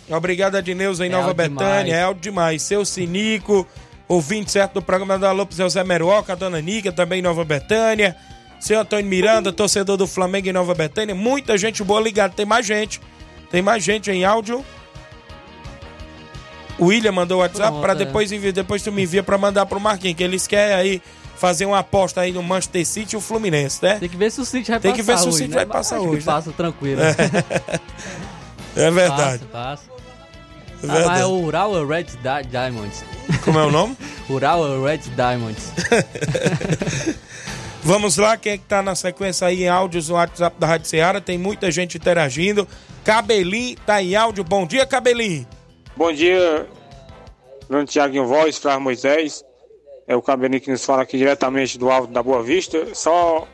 [0.09, 1.95] Obrigado, Adneuza, em É Nova Betânia.
[1.95, 2.61] É alto demais.
[2.61, 3.67] Seu Sinico,
[4.07, 8.15] ouvinte certo do programa da Lopes José Meruoca, a Dona Nica, também em Nova Betânia.
[8.59, 11.15] Seu Antônio Miranda, torcedor do Flamengo em Nova Betânia.
[11.15, 12.33] Muita gente boa ligada.
[12.33, 12.99] Tem mais gente.
[13.49, 14.65] Tem mais gente em áudio.
[16.77, 17.95] O William mandou o WhatsApp para é.
[17.95, 21.01] depois enviar, depois tu me envia para mandar pro Marquinhos, que eles querem aí
[21.35, 23.97] fazer uma aposta aí no Manchester City e o Fluminense, né?
[23.99, 25.49] Tem que ver se o City vai Tem que passar ver se o hoje, City
[25.49, 25.55] né?
[25.55, 26.33] vai Mas passar que hoje, né?
[26.33, 27.01] Passa tranquilo.
[28.75, 29.45] É verdade.
[29.45, 29.98] Passa, passa.
[30.83, 33.03] É Ah, é o Ural Red Di- Diamonds.
[33.43, 33.97] Como é o nome?
[34.29, 35.73] Ural Red Diamonds.
[37.83, 40.87] Vamos lá, quem é que tá na sequência aí em áudios no WhatsApp da Rádio
[40.87, 41.21] Ceará?
[41.21, 42.67] Tem muita gente interagindo.
[43.03, 44.43] Cabelinho tá em áudio.
[44.43, 45.47] Bom dia, Cabelinho.
[45.95, 46.67] Bom dia,
[47.69, 49.43] grande Tiaguinho Voz, Flávio Moisés.
[50.07, 52.93] É o Cabelinho que nos fala aqui diretamente do Alto da Boa Vista.
[52.93, 53.47] Só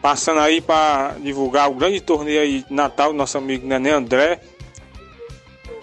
[0.00, 4.40] passando aí para divulgar o grande torneio aí de Natal do nosso amigo Nenê André.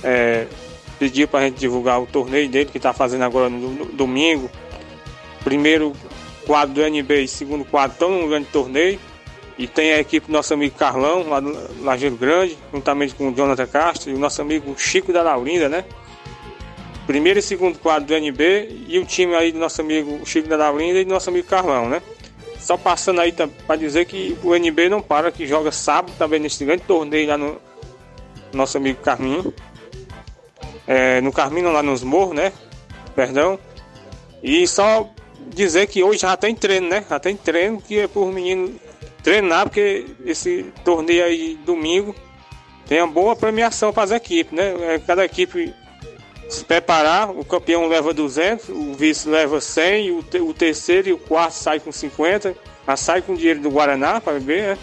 [0.04, 0.48] É,
[1.00, 4.50] pediu pra gente divulgar o torneio dele que tá fazendo agora no, no domingo.
[5.44, 5.94] Primeiro
[6.46, 9.00] quadro do NB e segundo quadro estão num grande torneio.
[9.58, 13.34] E tem a equipe do nosso amigo Carlão, lá do Lajeiro Grande, juntamente com o
[13.34, 15.86] Jonathan Castro e o nosso amigo Chico da Laurinda, né?
[17.08, 20.58] Primeiro e segundo quadro do NB e o time aí do nosso amigo Chico da
[20.58, 22.02] Laurinda e do nosso amigo Carlão, né?
[22.60, 26.66] Só passando aí para dizer que o NB não para, que joga sábado também nesse
[26.66, 27.58] grande torneio lá no
[28.52, 29.54] nosso amigo Carminho.
[30.88, 32.52] É, no Carminho, lá nos Morros, né?
[33.16, 33.60] Perdão.
[34.44, 35.10] E só
[35.48, 37.04] dizer que hoje já tem treino, né?
[37.10, 38.76] Já tem treino que é por menino
[39.24, 42.16] treinar, porque esse torneio aí domingo
[42.88, 44.76] tem uma boa premiação para as equipes, né?
[44.96, 45.74] É, Cada equipe
[46.48, 51.14] se preparar, o campeão leva 200, o vice leva 100, o, te- o terceiro e
[51.14, 54.78] o quarto sai com 50, mas sai com dinheiro do Guaraná para beber, né?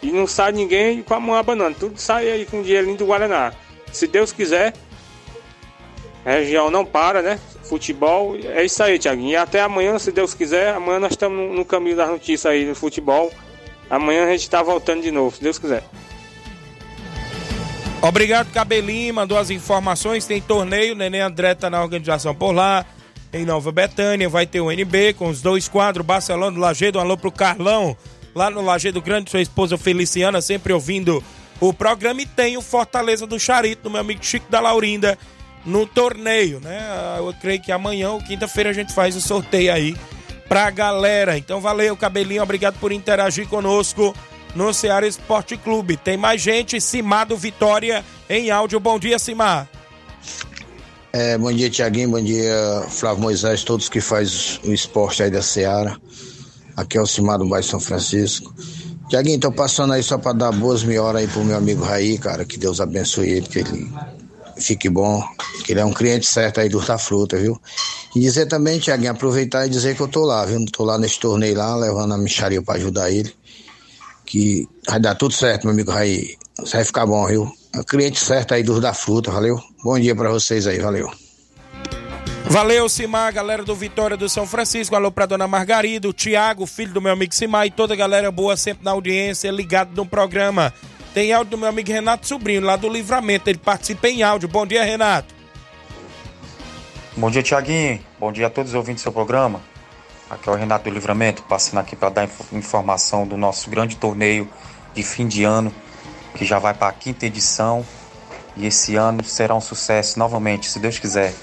[0.00, 3.52] E não sai ninguém com a mão abanando, tudo sai aí com dinheirinho do Guaraná.
[3.92, 4.74] Se Deus quiser,
[6.30, 7.38] região não para, né?
[7.64, 9.30] Futebol, é isso aí, Tiaguinho.
[9.30, 12.74] E até amanhã, se Deus quiser, amanhã nós estamos no, caminho das notícias aí do
[12.74, 13.32] futebol.
[13.90, 15.82] Amanhã a gente tá voltando de novo, se Deus quiser.
[18.00, 19.14] Obrigado, Cabelinho.
[19.14, 20.26] Mandou as informações.
[20.26, 20.96] Tem torneio.
[20.96, 22.84] Neném André tá na organização por lá.
[23.32, 24.28] Em Nova Betânia.
[24.28, 26.04] Vai ter o NB com os dois quadros.
[26.04, 26.98] Barcelona do Lagedo.
[26.98, 27.96] Um alô pro Carlão.
[28.34, 29.30] Lá no Lagedo Grande.
[29.30, 30.40] Sua esposa Feliciana.
[30.42, 31.22] Sempre ouvindo
[31.60, 32.20] o programa.
[32.20, 33.84] E tem o Fortaleza do Charito.
[33.84, 35.16] Do meu amigo Chico da Laurinda.
[35.64, 36.80] No torneio, né?
[37.18, 39.96] Eu creio que amanhã ou quinta-feira a gente faz o sorteio aí
[40.48, 41.38] pra galera.
[41.38, 42.42] Então valeu, Cabelinho.
[42.42, 44.14] Obrigado por interagir conosco
[44.54, 45.96] no Ceará Esporte Clube.
[45.96, 48.80] Tem mais gente, Simar do Vitória em áudio.
[48.80, 49.68] Bom dia, Simar.
[51.12, 52.10] É, bom dia, Tiaguinho.
[52.10, 55.96] Bom dia, Flávio Moisés, todos que faz o esporte aí da Seara.
[56.76, 58.54] Aqui é o Cimar do Bairro São Francisco.
[59.08, 62.16] Tiaguinho, tô passando aí só para dar boas mil horas aí pro meu amigo Raí,
[62.16, 62.46] cara.
[62.46, 63.92] Que Deus abençoe ele, que ele
[64.56, 65.22] fique bom.
[65.64, 67.60] Que ele é um cliente certo aí do Fruta, viu?
[68.14, 70.64] E dizer também, Tiaguinho, aproveitar e dizer que eu tô lá, viu?
[70.70, 73.32] Tô lá nesse torneio lá, levando a micharia para ajudar ele.
[74.24, 76.36] Que vai dar tudo certo, meu amigo Raí.
[76.58, 77.50] Você vai ficar bom, viu?
[77.74, 79.58] É cliente certo aí do da fruta, valeu?
[79.82, 81.10] Bom dia para vocês aí, valeu.
[82.44, 84.94] Valeu, Simar, galera do Vitória do São Francisco.
[84.94, 88.30] Alô pra dona Margarida, o Tiago, filho do meu amigo Simar e toda a galera
[88.30, 90.72] boa sempre na audiência, ligado no programa.
[91.14, 93.50] Tem áudio do meu amigo Renato Sobrinho, lá do Livramento.
[93.50, 94.48] Ele participa em áudio.
[94.48, 95.34] Bom dia, Renato.
[97.16, 98.00] Bom dia, Tiaguinho.
[98.18, 99.60] Bom dia a todos os ouvintes do seu programa.
[100.30, 103.96] Aqui é o Renato do Livramento, passando aqui para dar inf- informação do nosso grande
[103.96, 104.48] torneio
[104.94, 105.72] de fim de ano,
[106.34, 107.84] que já vai para a quinta edição.
[108.56, 111.34] E esse ano será um sucesso novamente, se Deus quiser.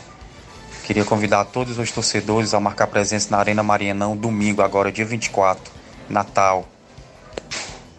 [0.84, 5.72] Queria convidar todos os torcedores a marcar presença na Arena Marianão domingo, agora dia 24,
[6.10, 6.68] Natal,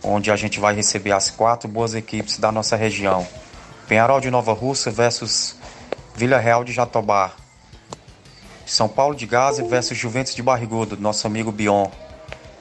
[0.03, 3.27] onde a gente vai receber as quatro boas equipes da nossa região.
[3.87, 5.57] Penharol de Nova Russa versus
[6.15, 7.33] Vila Real de Jatobá.
[8.65, 11.89] São Paulo de Gaza versus Juventus de Barrigudo, nosso amigo Bion.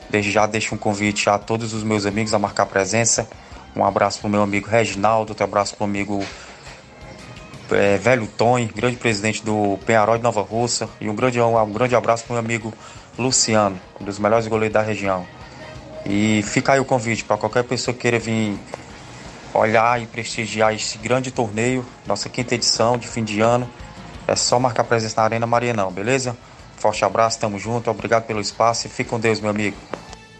[0.09, 3.29] Desde já deixo um convite a todos os meus amigos a marcar presença.
[3.75, 6.23] Um abraço para o meu amigo Reginaldo, outro abraço para o amigo
[7.71, 10.89] é, Velho Tony, grande presidente do Penharol de Nova Russa.
[10.99, 12.73] E um grande, um grande abraço para o meu amigo
[13.17, 15.25] Luciano, um dos melhores goleiros da região.
[16.05, 18.57] E fica aí o convite para qualquer pessoa que queira vir
[19.53, 23.69] olhar e prestigiar esse grande torneio, nossa quinta edição de fim de ano.
[24.27, 26.37] É só marcar presença na Arena Marianão, beleza?
[26.77, 29.75] Forte abraço, tamo junto, obrigado pelo espaço e fique com Deus, meu amigo.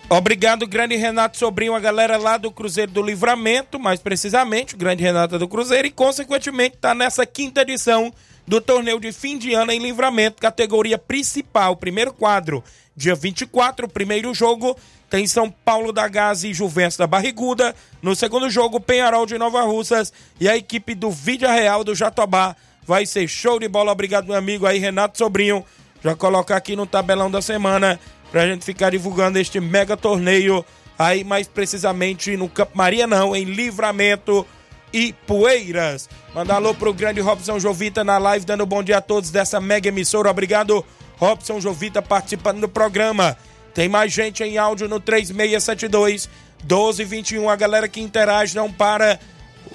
[0.10, 5.04] Obrigado, grande Renato Sobrinho, a galera lá do Cruzeiro do Livramento, mais precisamente, o grande
[5.04, 8.12] Renato do Cruzeiro, e consequentemente está nessa quinta edição
[8.48, 12.64] do torneio de fim de ano em Livramento, categoria principal, primeiro quadro,
[12.96, 14.76] dia 24, primeiro jogo,
[15.10, 17.76] tem São Paulo da Gaza e Juventus da Barriguda.
[18.02, 22.56] No segundo jogo, Penharol de Nova Russas e a equipe do Vídea Real do Jatobá.
[22.86, 23.92] Vai ser show de bola.
[23.92, 25.66] Obrigado, meu amigo aí, Renato Sobrinho.
[26.04, 28.00] Já colocar aqui no tabelão da semana
[28.32, 30.64] pra gente ficar divulgando este mega torneio
[30.98, 34.46] aí mais precisamente no Campo Maria não, em Livramento
[34.94, 36.10] e Poeiras.
[36.34, 39.88] Mandar alô pro grande Robson Jovita na live, dando bom dia a todos dessa mega
[39.88, 40.30] emissora.
[40.30, 40.86] Obrigado,
[41.18, 43.38] Robson Jovita, participando do programa.
[43.74, 46.30] Tem mais gente em áudio no 3672
[46.62, 47.50] 1221.
[47.50, 49.20] A galera que interage não para.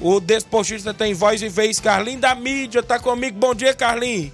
[0.01, 1.79] O Desportista tem voz e vez.
[1.79, 3.39] Carlinho da mídia tá comigo.
[3.39, 4.33] Bom dia, Carlinho.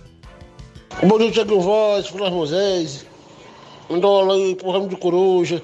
[1.02, 3.06] Bom dia, Tiago Voz, Flávio Moisés.
[3.88, 5.62] Mandou alô aí pro Ramo de Coruja,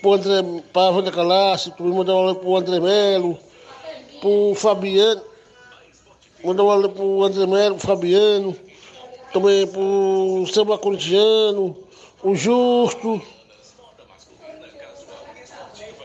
[0.00, 0.42] pro André,
[0.72, 3.38] pra Wanda Calasso, mandou um alô pro André Melo,
[4.20, 5.22] pro Fabiano,
[6.44, 8.54] mandou alô pro André Melo, pro Fabiano,
[9.32, 11.76] também pro Samba Corintiano,
[12.24, 13.20] o Justo,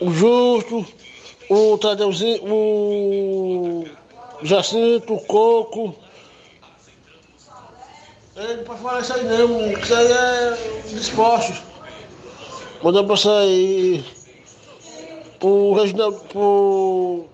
[0.00, 0.86] o Justo,
[1.48, 3.84] o Tadeuzinho, o
[4.42, 5.94] Jacinto, o Coco.
[8.36, 10.56] É, não pode falar isso aí não, isso aí é
[10.88, 11.62] dispostos.
[12.82, 14.04] Mandar pra sair
[15.38, 17.24] pro Reginaldo, pro,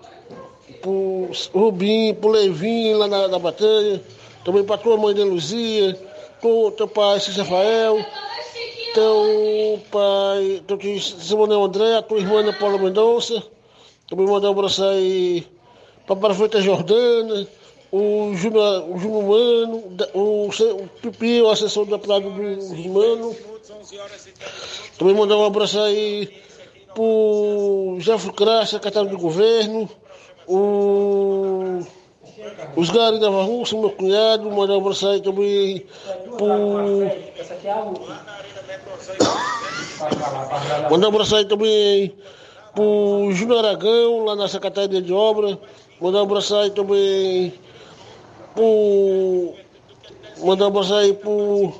[0.81, 4.01] pro Rubinho, pro Levinho lá na, na batalha,
[4.45, 5.93] também pra tua mãe de Luzia,
[6.39, 8.05] pro teu pai Cícero Rafael,
[8.97, 13.43] teu pai, teu tio Simone André, a tua irmã Paula Mendonça,
[14.09, 15.45] também mandar um abraço aí
[16.07, 17.47] pra Prefeita Jordana,
[17.91, 19.83] o Júnior o Mano,
[20.15, 23.35] o, o Pipi, o assessor da Praia dos Mano.
[24.97, 26.35] Também mandar um abraço aí
[26.95, 29.87] pro Jeffro Crash, secretário do governo,
[30.47, 31.81] o,
[32.75, 35.85] os Gari da Varruça, meu cunhado, mandar um abraço aí também
[36.35, 37.05] pro.
[40.89, 42.15] Mandar um abraço aí também
[42.73, 45.59] pro Júnior Aragão, lá na Secretaria de Obra.
[45.99, 47.53] Mandar um abraço aí também
[48.53, 49.53] pro.
[50.43, 51.73] Mandar um abraço aí pro.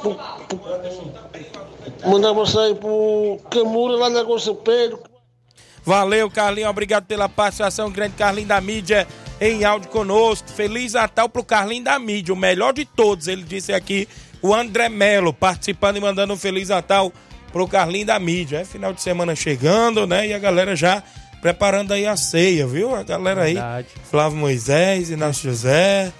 [0.00, 0.14] pro,
[0.48, 5.00] pro mandar um abraço aí pro Camura lá na São Pedro.
[5.84, 6.68] Valeu, Carlinho.
[6.68, 7.90] Obrigado pela participação.
[7.90, 9.06] Grande Carlinho da mídia
[9.40, 10.48] em áudio conosco.
[10.50, 13.28] Feliz Natal pro Carlinho da mídia, o melhor de todos.
[13.28, 14.08] Ele disse aqui
[14.42, 17.12] o André Melo participando e mandando um Feliz Natal
[17.52, 18.58] pro Carlinho da mídia.
[18.58, 20.26] É final de semana chegando, né?
[20.28, 21.02] E a galera já
[21.40, 22.94] preparando aí a ceia, viu?
[22.94, 23.54] A galera aí.
[23.54, 23.88] Verdade.
[24.10, 26.12] Flávio Moisés, Inácio José.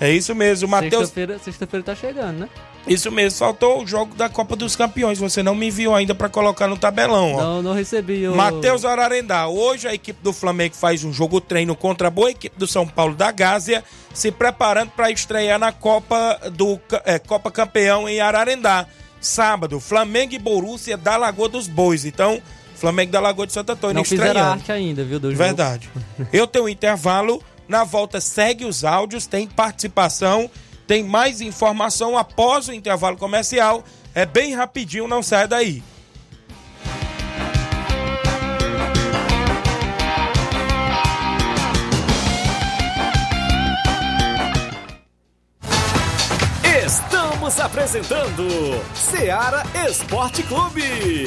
[0.00, 0.68] É isso mesmo.
[0.68, 1.08] Matheus.
[1.08, 2.48] Sexta-feira sexta tá chegando, né?
[2.86, 5.18] Isso mesmo, faltou o jogo da Copa dos Campeões.
[5.18, 7.40] Você não me enviou ainda pra colocar no tabelão, ó.
[7.40, 8.36] Não, não recebi o.
[8.36, 12.58] Matheus Ararendá, hoje a equipe do Flamengo faz um jogo treino contra a boa equipe
[12.58, 13.82] do São Paulo da Gásia,
[14.12, 18.86] se preparando para estrear na Copa do é, Copa Campeão em Ararendá.
[19.20, 22.04] Sábado, Flamengo e Borussia da Lagoa dos Bois.
[22.04, 22.42] Então,
[22.76, 24.50] Flamengo da Lagoa de Santo Antônio Não fizeram estreando.
[24.50, 25.34] arte ainda, viu, do.
[25.34, 25.88] Verdade.
[26.30, 27.42] Eu tenho um intervalo.
[27.66, 30.50] Na volta, segue os áudios, tem participação,
[30.86, 33.84] tem mais informação após o intervalo comercial.
[34.14, 35.82] É bem rapidinho, não sai daí.
[46.86, 48.48] Estamos apresentando
[48.94, 51.26] Seara Esporte Clube.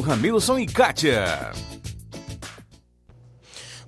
[0.00, 1.24] Ramilson e Kátia.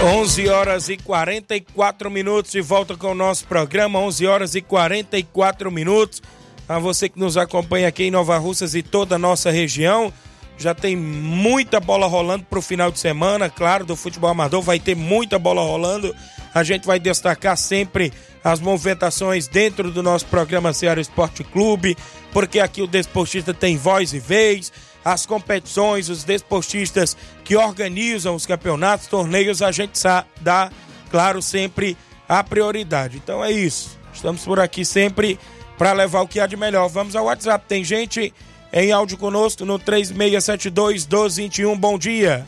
[0.01, 5.72] 11 horas e 44 minutos e volta com o nosso programa, 11 horas e 44
[5.72, 6.22] minutos.
[6.68, 10.12] A você que nos acompanha aqui em Nova Russas e toda a nossa região,
[10.57, 14.78] já tem muita bola rolando para o final de semana, claro, do futebol amador, vai
[14.78, 16.14] ter muita bola rolando.
[16.55, 18.12] A gente vai destacar sempre
[18.44, 21.96] as movimentações dentro do nosso programa Ceará Esporte Clube,
[22.32, 24.72] porque aqui o desportista tem voz e vez
[25.12, 29.98] as competições, os desportistas que organizam os campeonatos, torneios, a gente
[30.40, 30.70] dá,
[31.11, 31.96] claro, sempre
[32.28, 33.16] a prioridade.
[33.16, 33.98] Então é isso.
[34.12, 35.38] Estamos por aqui sempre
[35.78, 36.88] para levar o que há de melhor.
[36.88, 37.64] Vamos ao WhatsApp.
[37.66, 38.34] Tem gente
[38.70, 41.78] em áudio conosco no 3672 1221.
[41.78, 42.46] Bom dia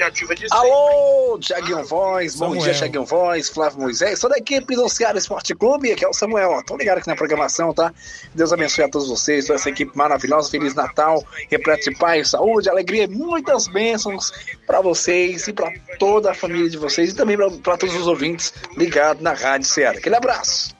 [0.00, 4.88] iniciativa de Alô, Tiaguinho Voz, bom dia, Tiaguinho Voz, Flávio Moisés, sou da equipe do
[4.88, 6.62] Ceará Esporte Clube, aqui é o Samuel.
[6.66, 7.92] Tô ligado aqui na programação, tá?
[8.34, 12.70] Deus abençoe a todos vocês, toda essa equipe maravilhosa, Feliz Natal, repleto de paz, saúde,
[12.70, 14.32] alegria, muitas bênçãos
[14.66, 18.54] para vocês e para toda a família de vocês e também para todos os ouvintes
[18.76, 19.98] ligados na Rádio Ceará.
[19.98, 20.74] Aquele abraço.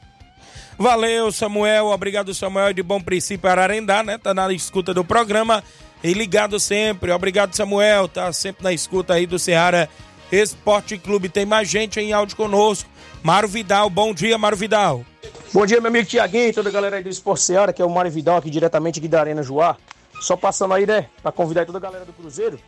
[0.79, 1.89] Valeu, Samuel.
[1.89, 4.16] Obrigado, Samuel, de Bom Princípio Ararendá, né?
[4.16, 5.62] Tá na escuta do programa
[6.03, 7.13] e ligado sempre.
[7.13, 9.89] Obrigado, Samuel, tá sempre na escuta aí do Ceará
[10.31, 11.29] Esporte Clube.
[11.29, 12.89] Tem mais gente em áudio conosco.
[13.23, 15.05] Mário Vidal, bom dia, Mário Vidal.
[15.53, 17.85] Bom dia, meu amigo Tiaguinho e toda a galera aí do Esporte Ceará, que é
[17.85, 19.77] o Mário Vidal aqui diretamente aqui da Arena Joá.
[20.21, 22.59] Só passando aí, né, pra convidar toda a galera do Cruzeiro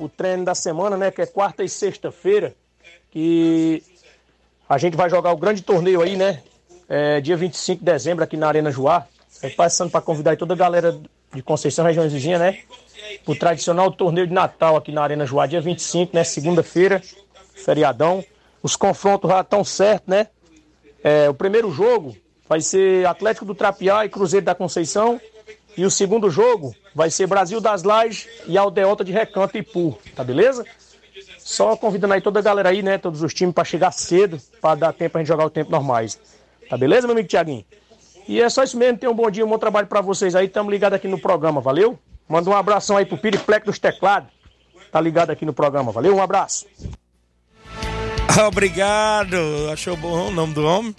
[0.00, 2.54] o treino da semana, né, que é quarta e sexta-feira,
[3.10, 3.82] que
[4.66, 6.42] a gente vai jogar o grande torneio aí, né,
[6.88, 9.06] é, dia 25 de dezembro aqui na Arena Joá.
[9.42, 10.98] É passando para convidar toda a galera
[11.32, 12.58] de Conceição, região exigência, né?
[13.26, 16.24] O tradicional torneio de Natal aqui na Arena Joá, dia 25, né?
[16.24, 17.02] Segunda-feira,
[17.54, 18.24] feriadão.
[18.62, 20.26] Os confrontos já estão certos, né?
[21.02, 22.16] É, o primeiro jogo
[22.48, 25.20] vai ser Atlético do Trapiá e Cruzeiro da Conceição.
[25.76, 29.96] E o segundo jogo vai ser Brasil das Lajes e Aldeota de Recanto e Ipu,
[30.16, 30.64] tá beleza?
[31.38, 32.98] Só convidando aí toda a galera aí, né?
[32.98, 36.18] Todos os times para chegar cedo, para dar tempo a gente jogar o tempo normais.
[36.68, 37.64] Tá beleza, meu amigo Tiaguinho?
[38.30, 38.96] E é só isso mesmo.
[38.96, 40.46] Tenham um bom dia, um bom trabalho para vocês aí.
[40.46, 41.98] Estamos ligados aqui no programa, valeu?
[42.28, 44.30] Manda um abração aí pro Piriplex dos Teclados.
[44.92, 46.14] Tá ligado aqui no programa, valeu?
[46.14, 46.64] Um abraço.
[48.46, 49.36] Obrigado.
[49.72, 50.94] Achou bom o nome do homem?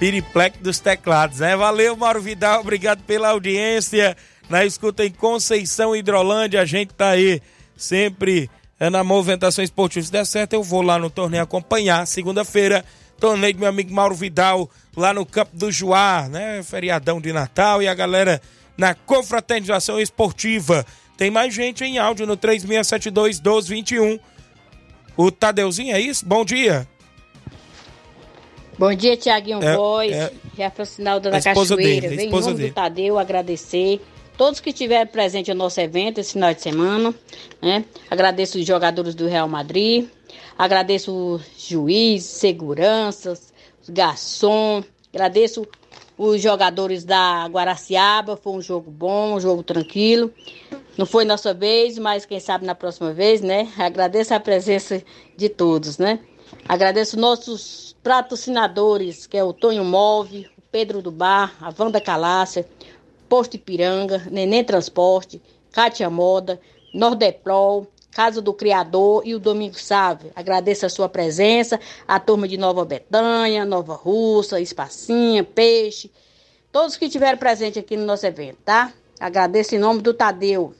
[0.00, 1.54] Piriplex dos Teclados, né?
[1.54, 2.62] Valeu, Mauro Vidal.
[2.62, 4.16] Obrigado pela audiência.
[4.50, 7.40] Na escuta em Conceição Hidrolândia, a gente tá aí
[7.76, 10.04] sempre na movimentação esportiva.
[10.04, 12.04] Se der certo, eu vou lá no torneio acompanhar.
[12.08, 12.84] Segunda-feira,
[13.22, 16.60] torneio do meu amigo Mauro Vidal lá no Campo do Juá, né?
[16.64, 18.42] Feriadão de Natal e a galera
[18.76, 20.84] na confraternização esportiva.
[21.16, 24.18] Tem mais gente em áudio no 3672 1221.
[25.16, 26.26] O Tadeuzinho, é isso?
[26.26, 26.88] Bom dia.
[28.76, 31.76] Bom dia, Tiaguinho é, Voz, é, Jefferson da Cachoeira.
[31.76, 32.68] Dele, Vem em nome dele.
[32.70, 34.00] do Tadeu agradecer
[34.36, 37.14] todos que estiveram presentes no nosso evento esse final de semana.
[37.62, 37.84] Né?
[38.10, 40.08] Agradeço os jogadores do Real Madrid,
[40.56, 43.52] agradeço os juízes, seguranças,
[43.88, 44.82] garçom.
[45.12, 45.66] Agradeço
[46.16, 48.36] os jogadores da Guaraciaba.
[48.36, 50.32] Foi um jogo bom, um jogo tranquilo.
[50.96, 53.72] Não foi nossa vez, mas quem sabe na próxima vez, né?
[53.78, 55.02] Agradeço a presença
[55.36, 56.20] de todos, né?
[56.68, 62.68] Agradeço nossos patrocinadores, que é o Tonho Move, o Pedro do Bar, a Wanda Calácia,
[63.28, 65.40] Posto Ipiranga, Neném Transporte,
[65.72, 66.60] Cátia Moda,
[66.92, 70.30] Nordeprol, Casa do Criador e o Domingo Sávio.
[70.36, 76.10] Agradeço a sua presença, a turma de Nova Betânia, Nova Russa, Espacinha, Peixe,
[76.70, 78.92] todos que estiveram presentes aqui no nosso evento, tá?
[79.18, 80.74] Agradeço em nome do Tadeu.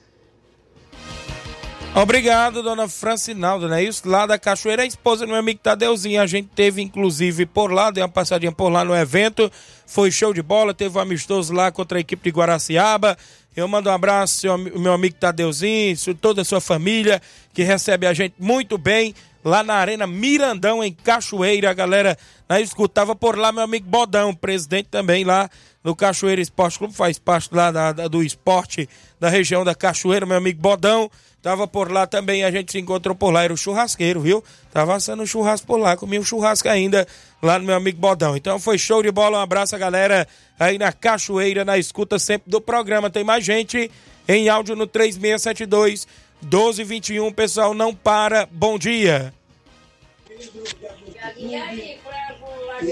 [1.95, 4.09] Obrigado, dona Francinalda, não é isso?
[4.09, 6.23] Lá da Cachoeira, a esposa do meu amigo Tadeuzinho.
[6.23, 9.53] A gente teve, inclusive, por lá, deu uma passadinha por lá no evento.
[9.87, 13.17] Foi show de bola, teve um amistoso lá contra a equipe de Guaraciaba.
[13.55, 17.21] Eu mando um abraço ao meu amigo Tadeuzinho, toda a sua família,
[17.53, 21.71] que recebe a gente muito bem lá na Arena Mirandão, em Cachoeira.
[21.71, 22.17] A galera
[22.49, 25.51] né, escutava por lá meu amigo Bodão, presidente também lá
[25.85, 28.89] no Cachoeira Esporte Clube, faz parte lá da, da, do esporte
[29.21, 31.11] da região da Cachoeira, meu amigo Bodão.
[31.43, 34.45] Tava por lá também, a gente se encontrou por lá, era o churrasqueiro, viu?
[34.73, 37.07] Tava assando churrasco por lá, comia um churrasco ainda
[37.43, 38.37] lá no meu amigo Bodão.
[38.37, 40.27] Então foi show de bola, um abraço a galera
[40.59, 43.11] aí na Cachoeira, na escuta sempre do programa.
[43.11, 43.91] Tem mais gente
[44.29, 46.07] em áudio no 3672
[46.41, 48.49] 1221, pessoal, não para.
[48.51, 49.35] Bom dia.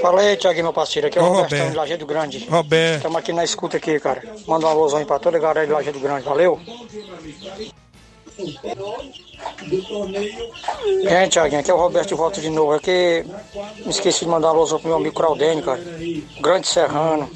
[0.01, 1.09] Fala aí, Tiaguinho, meu parceiro.
[1.09, 2.47] Aqui é o Ô, Robertão de Lajeado Grande.
[2.49, 2.97] Roberto.
[2.97, 4.23] Estamos aqui na escuta aqui, cara.
[4.47, 6.25] Manda um alôzão aí pra toda a galera de Lajeado Grande.
[6.25, 6.61] Valeu.
[11.05, 12.73] É, Tiaguinho, aqui é o Roberto de volta de novo.
[12.73, 13.25] Aqui
[13.85, 15.81] me esqueci de mandar um alôzão pro meu amigo Claudênio, cara.
[16.41, 17.31] Grande Serrano.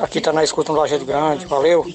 [0.00, 1.46] Aqui tá na escuta no Lajeado Grande.
[1.46, 1.86] Valeu.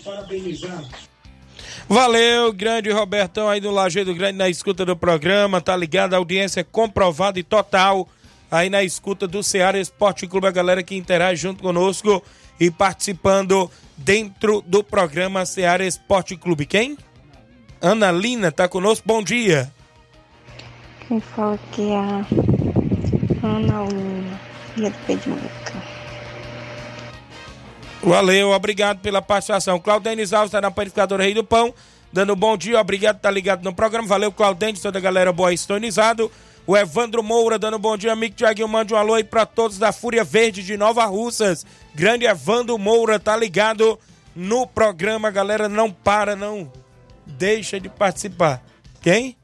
[1.88, 6.14] Valeu, grande Robertão aí do Lajeado Grande na escuta do programa, tá ligado?
[6.14, 8.08] A audiência é comprovada e total
[8.49, 12.24] aí na escuta do Ceará Esporte Clube, a galera que interage junto conosco
[12.60, 16.66] e participando dentro do programa Ceará Esporte Clube.
[16.66, 16.97] Quem?
[17.86, 19.69] Ana Lina tá conosco, bom dia.
[21.05, 22.25] Quem fala que é a
[23.43, 24.39] Ana Lina,
[24.73, 25.84] filha do Pedmuca.
[28.01, 29.81] Valeu, obrigado pela participação.
[29.81, 31.73] Claudênis Alves está na panificadora Rei do Pão,
[32.13, 34.07] dando um bom dia, obrigado por estar tá ligado no programa.
[34.07, 36.31] Valeu, Claudênis, toda a galera boa estonizado.
[36.65, 39.77] O Evandro Moura dando um bom dia, amigo Tiaguinho, mande um alô aí pra todos
[39.77, 41.65] da Fúria Verde de Nova Russas.
[41.93, 43.99] Grande Evandro Moura, tá ligado
[44.34, 46.71] no programa, galera, não para, não
[47.26, 48.63] deixa de participar.
[49.01, 49.36] Quem?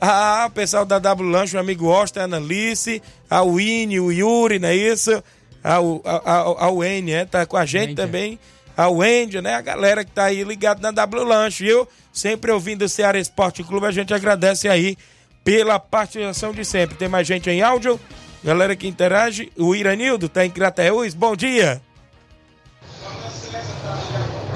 [0.00, 4.58] Ah, o pessoal da W Lanche, o amigo Osta, a Analice, a Winnie, o Yuri,
[4.58, 5.22] não é isso?
[5.66, 7.24] ao, ao, ao N, né?
[7.24, 7.94] Tá com a gente Wendy.
[7.96, 8.38] também.
[8.76, 9.54] A Wendy, né?
[9.54, 11.88] A galera que tá aí ligado na W Lanche, viu?
[12.12, 14.96] Sempre ouvindo o Ceará Esporte Clube, a gente agradece aí
[15.42, 16.96] pela participação de sempre.
[16.96, 17.98] Tem mais gente em áudio?
[18.44, 19.50] Galera que interage.
[19.56, 21.14] O Iranildo tá em Crateús.
[21.14, 21.82] Bom dia.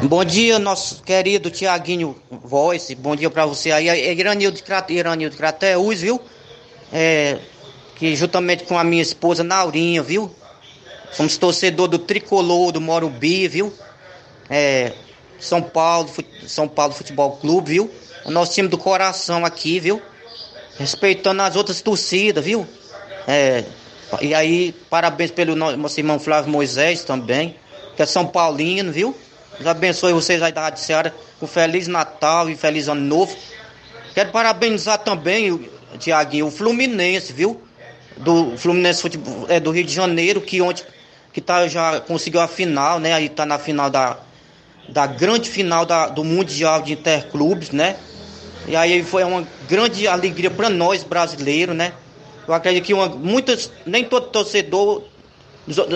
[0.03, 2.95] Bom dia, nosso querido Tiaguinho Voice.
[2.95, 3.87] Bom dia para você aí.
[3.87, 6.19] É Iranildo de, Crate, Iranildo de Crateús, viu?
[6.91, 7.39] É,
[7.97, 10.35] que juntamente com a minha esposa Naurinha, viu?
[11.13, 13.75] Somos torcedor do Tricolor, do Morumbi, viu?
[14.49, 14.95] É,
[15.39, 16.09] São Paulo,
[16.47, 17.91] São Paulo Futebol Clube, viu?
[18.25, 20.01] O nosso time do coração aqui, viu?
[20.79, 22.67] Respeitando as outras torcidas, viu?
[23.29, 23.65] É,
[24.23, 27.55] e aí, parabéns pelo nosso irmão Flávio Moisés também,
[27.95, 29.15] que é São Paulino, viu?
[29.61, 31.13] Deus abençoe vocês aí da Rádio Ceará.
[31.43, 33.37] Um Feliz Natal e Feliz Ano Novo.
[34.15, 37.61] Quero parabenizar também, Tiaguinho, o Fluminense, viu?
[38.17, 40.83] Do Fluminense Futebol, é, do Rio de Janeiro, que ontem
[41.31, 43.13] que tá, já conseguiu a final, né?
[43.13, 44.17] Aí tá na final da,
[44.89, 47.97] da grande final da, do Mundial de Interclubes, né?
[48.67, 51.93] E aí foi uma grande alegria para nós brasileiros, né?
[52.49, 55.03] Eu acredito que uma, muitas, nem todo torcedor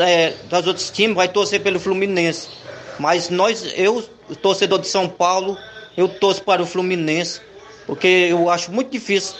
[0.07, 2.62] é, das outros times vai torcer pelo Fluminense.
[2.99, 4.03] Mas nós, eu,
[4.40, 5.59] torcedor de São Paulo,
[5.97, 7.40] eu torço para o Fluminense.
[7.86, 9.36] Porque eu acho muito difícil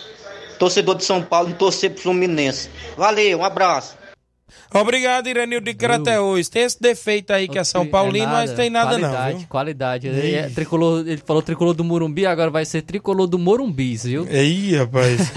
[0.59, 2.71] torcedor de São Paulo torcer para o Fluminense.
[2.97, 3.97] Valeu, um abraço.
[4.75, 6.49] Obrigado, Iranildo de Crateus.
[6.49, 9.39] Tem esse defeito aí que é São Paulino, é mas tem nada qualidade, não.
[9.39, 9.49] Viu?
[9.49, 14.05] Qualidade, ele, é tricolor, ele falou tricolor do Morumbi, agora vai ser tricolor do Morumbis,
[14.05, 14.27] viu?
[14.29, 15.33] Ih, rapaz.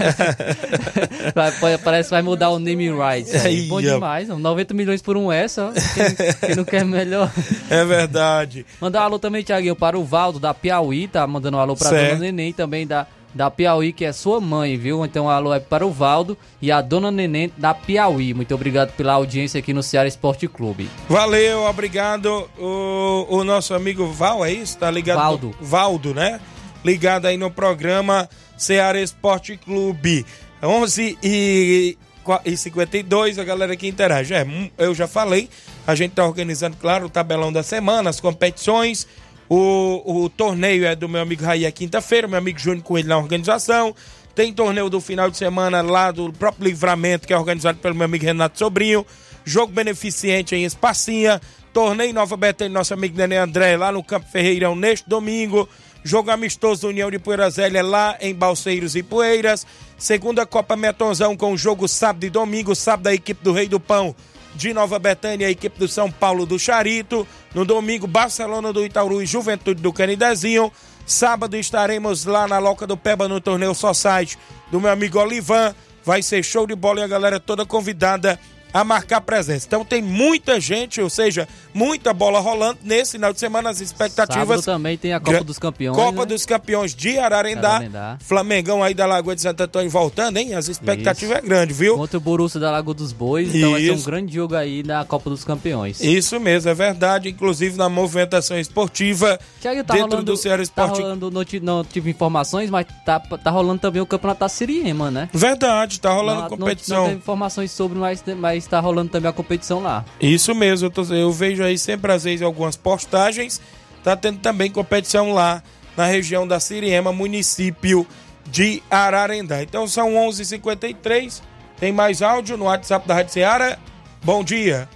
[1.84, 3.34] Parece que vai mudar o naming rights.
[3.44, 7.30] Aí, Bom demais, 90 milhões por um essa, quem, quem não quer melhor.
[7.70, 8.64] É verdade.
[8.80, 11.88] Mandar um alô também, Thiaguinho, para o Valdo da Piauí, tá mandando um alô para
[11.88, 15.04] a dona Neném também da da Piauí, que é sua mãe, viu?
[15.04, 18.34] Então, alô é para o Valdo e a dona Neném da Piauí.
[18.34, 20.88] Muito obrigado pela audiência aqui no Ceará Esporte Clube.
[21.08, 22.48] Valeu, obrigado.
[22.58, 24.78] O, o nosso amigo Val, é isso?
[24.78, 25.18] Tá ligado?
[25.18, 25.54] Valdo.
[25.58, 26.40] No, Valdo, né?
[26.84, 30.24] Ligado aí no programa Ceará Esporte Clube.
[30.62, 31.96] 11 e,
[32.44, 34.34] e 52, a galera que interage.
[34.34, 35.48] É, hum, eu já falei,
[35.86, 39.06] a gente tá organizando, claro, o tabelão da semana, as competições
[39.48, 43.08] o, o torneio é do meu amigo Raí é quinta-feira, meu amigo Júnior com ele
[43.08, 43.94] na organização.
[44.34, 48.04] Tem torneio do final de semana lá do próprio Livramento, que é organizado pelo meu
[48.04, 49.04] amigo Renato Sobrinho.
[49.44, 51.40] Jogo beneficente em Espacinha.
[51.72, 55.68] Torneio Nova Betânia, nosso amigo Nenê André, lá no Campo Ferreirão, neste domingo.
[56.04, 59.66] Jogo amistoso da União de Poeira Zélia, lá em Balseiros e Poeiras.
[59.96, 62.74] Segunda Copa Metonzão com jogo sábado e domingo.
[62.74, 64.14] Sábado a equipe do Rei do Pão
[64.54, 67.26] de Nova Betânia, a equipe do São Paulo do Charito.
[67.54, 70.72] No domingo, Barcelona do Itaúru e Juventude do Canidezinho.
[71.06, 74.38] Sábado estaremos lá na Loca do Peba no torneio Society
[74.70, 75.74] do meu amigo Olivan.
[76.04, 78.38] Vai ser show de bola e a galera toda convidada
[78.72, 79.66] a marcar presença.
[79.66, 83.70] Então tem muita gente, ou seja, muita bola rolando nesse final de semana.
[83.70, 84.46] As expectativas.
[84.46, 85.96] Sábado também tem a Copa dos Campeões.
[85.96, 86.26] Copa né?
[86.26, 87.76] dos Campeões de Ararendá.
[87.76, 88.18] Ararendá.
[88.20, 90.54] Flamengão aí da Lagoa de Santo Antônio voltando, hein?
[90.54, 91.96] As expectativas é grande, viu?
[91.96, 93.54] Contra o Borussia da Lagoa dos Bois.
[93.54, 94.06] Então vai ser um Isso.
[94.06, 96.00] grande jogo aí na Copa dos Campeões.
[96.00, 97.28] Isso mesmo, é verdade.
[97.28, 101.00] Inclusive na movimentação esportiva Thiago, tá dentro rolando, do Ceará tá Esporte.
[101.00, 105.28] rolando, não, não tive informações, mas tá, tá rolando também o Campeonato da Siriema, né?
[105.32, 106.98] Verdade, tá rolando Não- competição.
[106.98, 110.04] Não, teve informações sobre, mas, mas tá rolando também a competição lá.
[110.20, 113.60] Isso mesmo, eu, tô- eu vejo aí sempre às vezes algumas postagens.
[114.02, 115.62] Tá tendo também competição lá
[115.96, 118.06] na região da Siriema, município
[118.46, 119.62] de Ararendá.
[119.62, 121.42] Então são 11h53.
[121.78, 123.78] Tem mais áudio no WhatsApp da Rádio Ceará.
[124.24, 124.88] Bom dia.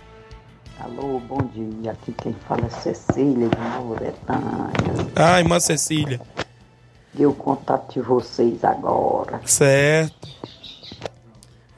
[0.81, 1.93] Alô, bom dia.
[1.93, 5.07] Aqui quem fala é Cecília de Nova Betânia.
[5.15, 6.21] Ah, irmã Cecília.
[7.15, 9.41] Deu contato de vocês agora.
[9.45, 10.29] Certo.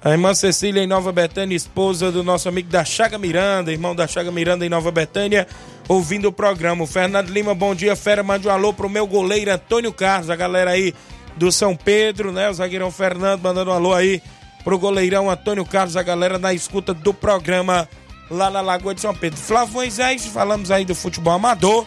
[0.05, 4.07] A irmã Cecília em Nova Betânia, esposa do nosso amigo da Chaga Miranda, irmão da
[4.07, 5.49] Chaga Miranda em Nova Betânia,
[5.89, 6.85] ouvindo o programa.
[6.85, 8.23] O Fernando Lima, bom dia, fera.
[8.23, 10.95] Mande um alô pro meu goleiro Antônio Carlos, a galera aí
[11.39, 12.51] do São Pedro, né?
[12.51, 14.21] O zagueirão Fernando mandando um alô aí
[14.63, 17.89] pro goleirão Antônio Carlos, a galera na escuta do programa
[18.31, 19.39] lá na Lagoa de São Pedro.
[19.39, 21.87] Flávio Moisés, falamos aí do futebol amador.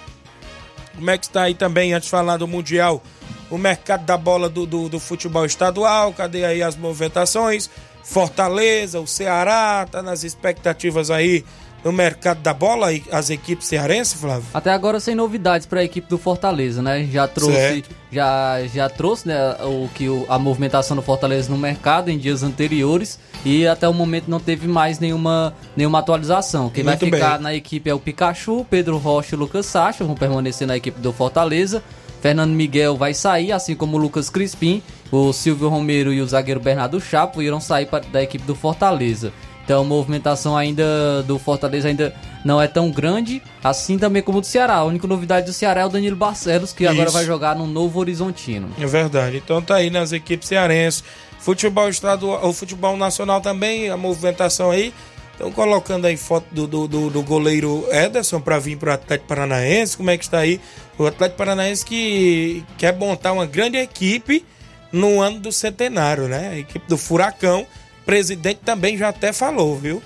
[0.96, 3.04] Como é que está aí também, antes de falar do Mundial,
[3.52, 6.12] o mercado da bola do, do, do futebol estadual?
[6.14, 7.70] Cadê aí as movimentações?
[8.12, 11.44] Fortaleza, o Ceará, tá nas expectativas aí
[11.84, 14.46] no mercado da bola, e as equipes cearenses, Flávio?
[14.54, 17.04] Até agora sem novidades para a equipe do Fortaleza, né?
[17.12, 17.90] Já trouxe, Certo.
[18.12, 22.44] já, já trouxe né, o que o- a movimentação do Fortaleza no mercado em dias
[22.44, 26.70] anteriores e até o momento não teve mais nenhuma, nenhuma atualização.
[26.70, 27.44] Quem vai Muito ficar bem.
[27.44, 31.14] na equipe é o Pikachu, Pedro Rocha e Lucas Sacha vão permanecer na equipe do
[31.14, 31.84] Fortaleza.
[32.22, 34.82] Fernando Miguel vai sair, assim como o Lucas Crispim,
[35.12, 39.32] o Silvio Romero e o zagueiro Bernardo Chapo irão sair da equipe do Fortaleza.
[39.64, 42.14] Então a movimentação ainda do Fortaleza ainda
[42.46, 44.76] não é tão grande, assim também como do Ceará.
[44.76, 47.14] A única novidade do Ceará é o Danilo Barcelos, que agora Isso.
[47.18, 48.70] vai jogar no Novo Horizontino.
[48.80, 49.38] É verdade.
[49.44, 51.04] Então tá aí nas equipes cearenses.
[51.40, 54.94] Futebol estadual, o futebol nacional também, a movimentação aí.
[55.34, 59.28] Estão colocando aí foto do, do, do- do goleiro Ederson para vir para o Atlético
[59.28, 59.96] Paranaense.
[59.98, 60.60] Como é que está aí?
[60.98, 64.44] O Atlético Paranaense que quer montar uma grande equipe
[64.92, 66.50] no ano do centenário, né?
[66.50, 67.62] A equipe do Furacão.
[68.02, 70.02] O presidente também já até falou, viu?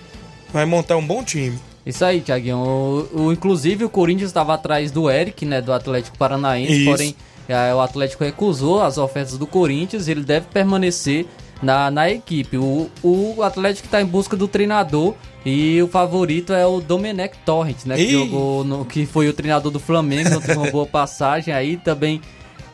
[0.51, 1.57] Vai montar um bom time.
[1.85, 2.57] Isso aí, Thiaguinho.
[2.57, 6.85] O, o- inclusive o Corinthians estava atrás do Eric, né, do Atlético Paranaense, Isso.
[6.91, 7.15] porém
[7.49, 11.25] eh, o Atlético recusou as ofertas do Corinthians, ele deve permanecer
[11.61, 12.57] na, na equipe.
[12.57, 15.15] O, o Atlético está em busca do treinador
[15.45, 19.71] e o favorito é o Domenech Torrent, né, que jogou no, que foi o treinador
[19.71, 22.21] do Flamengo, teve uma boa passagem aí também.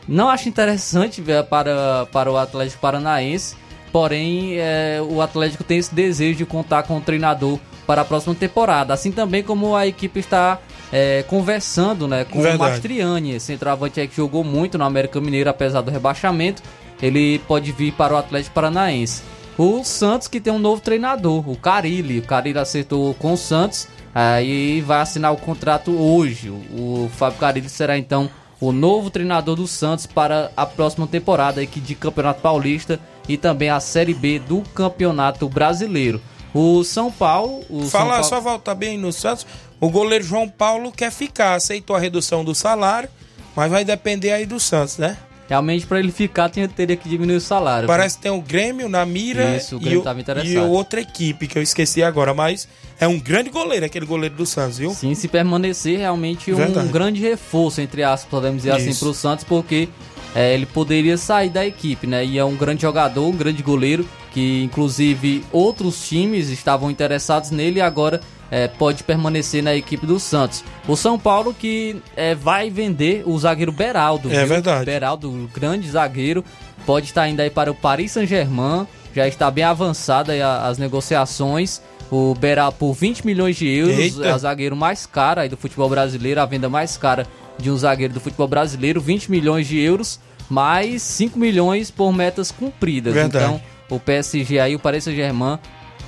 [0.08, 3.56] Não acho interessante ver para, para o Atlético Paranaense,
[3.92, 8.34] porém é, o Atlético tem esse desejo de contar com o treinador para a próxima
[8.34, 8.94] temporada.
[8.94, 10.58] Assim também como a equipe está
[10.90, 12.56] é, conversando né, com Verdade.
[12.56, 16.62] o Mastriani, centroavante que jogou muito no América Mineiro, apesar do rebaixamento.
[17.00, 19.22] Ele pode vir para o Atlético Paranaense.
[19.56, 22.18] O Santos que tem um novo treinador, o Carilli.
[22.18, 26.50] O Carilli acertou com o Santos aí vai assinar o contrato hoje.
[26.50, 28.28] O, o Fábio Carilli será então
[28.60, 32.98] o novo treinador do Santos para a próxima temporada aqui de Campeonato Paulista
[33.28, 36.20] e também a Série B do Campeonato Brasileiro.
[36.54, 39.46] O São Paulo, o Fala, Paulo- só voltar bem no Santos.
[39.80, 43.08] O goleiro João Paulo quer ficar, aceitou a redução do salário,
[43.54, 45.16] mas vai depender aí do Santos, né?
[45.48, 47.86] Realmente, para ele ficar, tinha- teria que diminuir o salário.
[47.86, 50.52] Parece que tem o Grêmio na mira Isso, o e, Grêmio o- tava interessado.
[50.52, 52.68] e outra equipe que eu esqueci agora, mas
[53.00, 54.90] é um grande goleiro, aquele goleiro do Santos, viu?
[54.90, 59.00] Sim, se permanecer, realmente um grande reforço, entre aspas, podemos dizer assim, Isso.
[59.00, 59.88] para o Santos, porque
[60.34, 62.22] é, ele poderia sair da equipe, né?
[62.24, 67.78] E é um grande jogador, um grande goleiro, que inclusive outros times estavam interessados nele
[67.78, 68.20] e agora
[68.50, 70.64] é, pode permanecer na equipe do Santos.
[70.86, 74.30] O São Paulo que é, vai vender o zagueiro Beraldo.
[74.32, 74.48] É viu?
[74.48, 74.84] verdade.
[74.84, 76.44] Beraldo, o grande zagueiro,
[76.86, 78.86] pode estar indo aí para o Paris Saint-Germain.
[79.14, 80.32] Já está bem avançada
[80.62, 81.82] as negociações.
[82.10, 84.26] O Beraldo por 20 milhões de euros, Eita.
[84.26, 87.26] é a zagueiro mais cara aí do futebol brasileiro, a venda mais cara
[87.58, 90.18] de um zagueiro do futebol brasileiro, 20 milhões de euros,
[90.48, 93.12] mais 5 milhões por metas cumpridas.
[93.12, 93.44] Verdade.
[93.44, 95.58] Então, o PSG aí, o Paris Saint-Germain,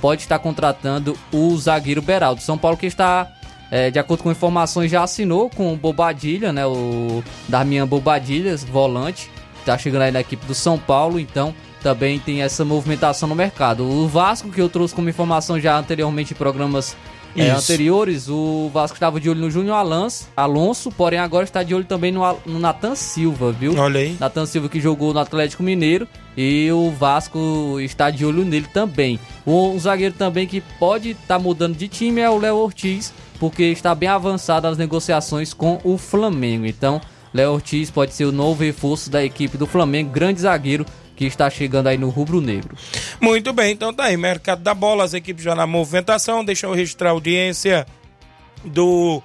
[0.01, 2.41] pode estar contratando o zagueiro Beraldo.
[2.41, 3.31] São Paulo que está,
[3.69, 6.65] é, de acordo com informações, já assinou com o Bobadilha, né?
[6.65, 9.29] O Darmian Bobadilha, volante.
[9.63, 13.83] Tá chegando aí na equipe do São Paulo, então também tem essa movimentação no mercado.
[13.83, 16.97] O Vasco, que eu trouxe como informação já anteriormente em programas
[17.35, 21.73] é, anteriores, o Vasco estava de olho no Júnior Alonso, Alonso, porém agora está de
[21.73, 23.75] olho também no, no Natan Silva, viu?
[23.77, 24.17] Olha aí.
[24.19, 29.19] Natan Silva que jogou no Atlético Mineiro e o Vasco está de olho nele também.
[29.45, 33.13] Um, um zagueiro também que pode estar tá mudando de time é o Léo Ortiz,
[33.39, 36.65] porque está bem avançado as negociações com o Flamengo.
[36.65, 37.01] Então,
[37.33, 40.85] Léo Ortiz pode ser o novo reforço da equipe do Flamengo, grande zagueiro
[41.21, 42.75] que está chegando aí no rubro negro.
[43.19, 46.73] Muito bem, então tá aí, mercado da bola, as equipes já na movimentação, deixa eu
[46.73, 47.85] registrar a audiência
[48.65, 49.21] do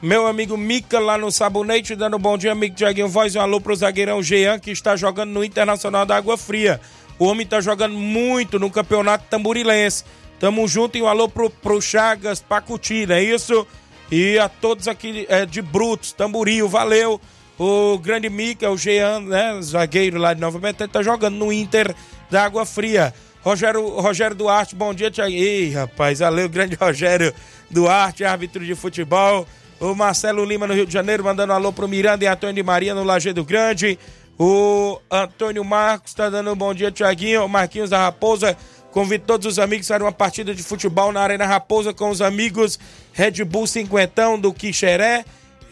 [0.00, 3.60] meu amigo Mica lá no Sabonete, dando um bom dia, amigo Tiaguinho Voz, um alô
[3.60, 6.80] pro zagueirão Jean, que está jogando no Internacional da Água Fria.
[7.18, 10.04] O homem tá jogando muito no Campeonato Tamburilense.
[10.38, 13.66] Tamo junto e um alô pro, pro Chagas Pacuti, não é isso?
[14.10, 17.20] E a todos aqui é, de Brutos, Tamboril, valeu.
[17.58, 21.94] O grande Mica, o Jean, né, zagueiro lá de Nova Betânia, tá jogando no Inter
[22.30, 23.14] da Água Fria.
[23.42, 25.30] Rogério, Rogério Duarte, bom dia, Tiago.
[25.30, 27.32] Ih, rapaz, valeu, grande Rogério
[27.70, 29.46] Duarte, árbitro de futebol.
[29.78, 32.94] O Marcelo Lima no Rio de Janeiro, mandando alô pro Miranda e Antônio de Maria
[32.94, 33.98] no Lajeado Grande.
[34.38, 37.44] O Antônio Marcos tá dando um bom dia, Tiaguinho.
[37.44, 38.56] O Marquinhos da Raposa
[38.94, 42.78] Convido todos os amigos para uma partida de futebol na Arena Raposa com os amigos
[43.12, 45.24] Red Bull Cinquentão do Quixeré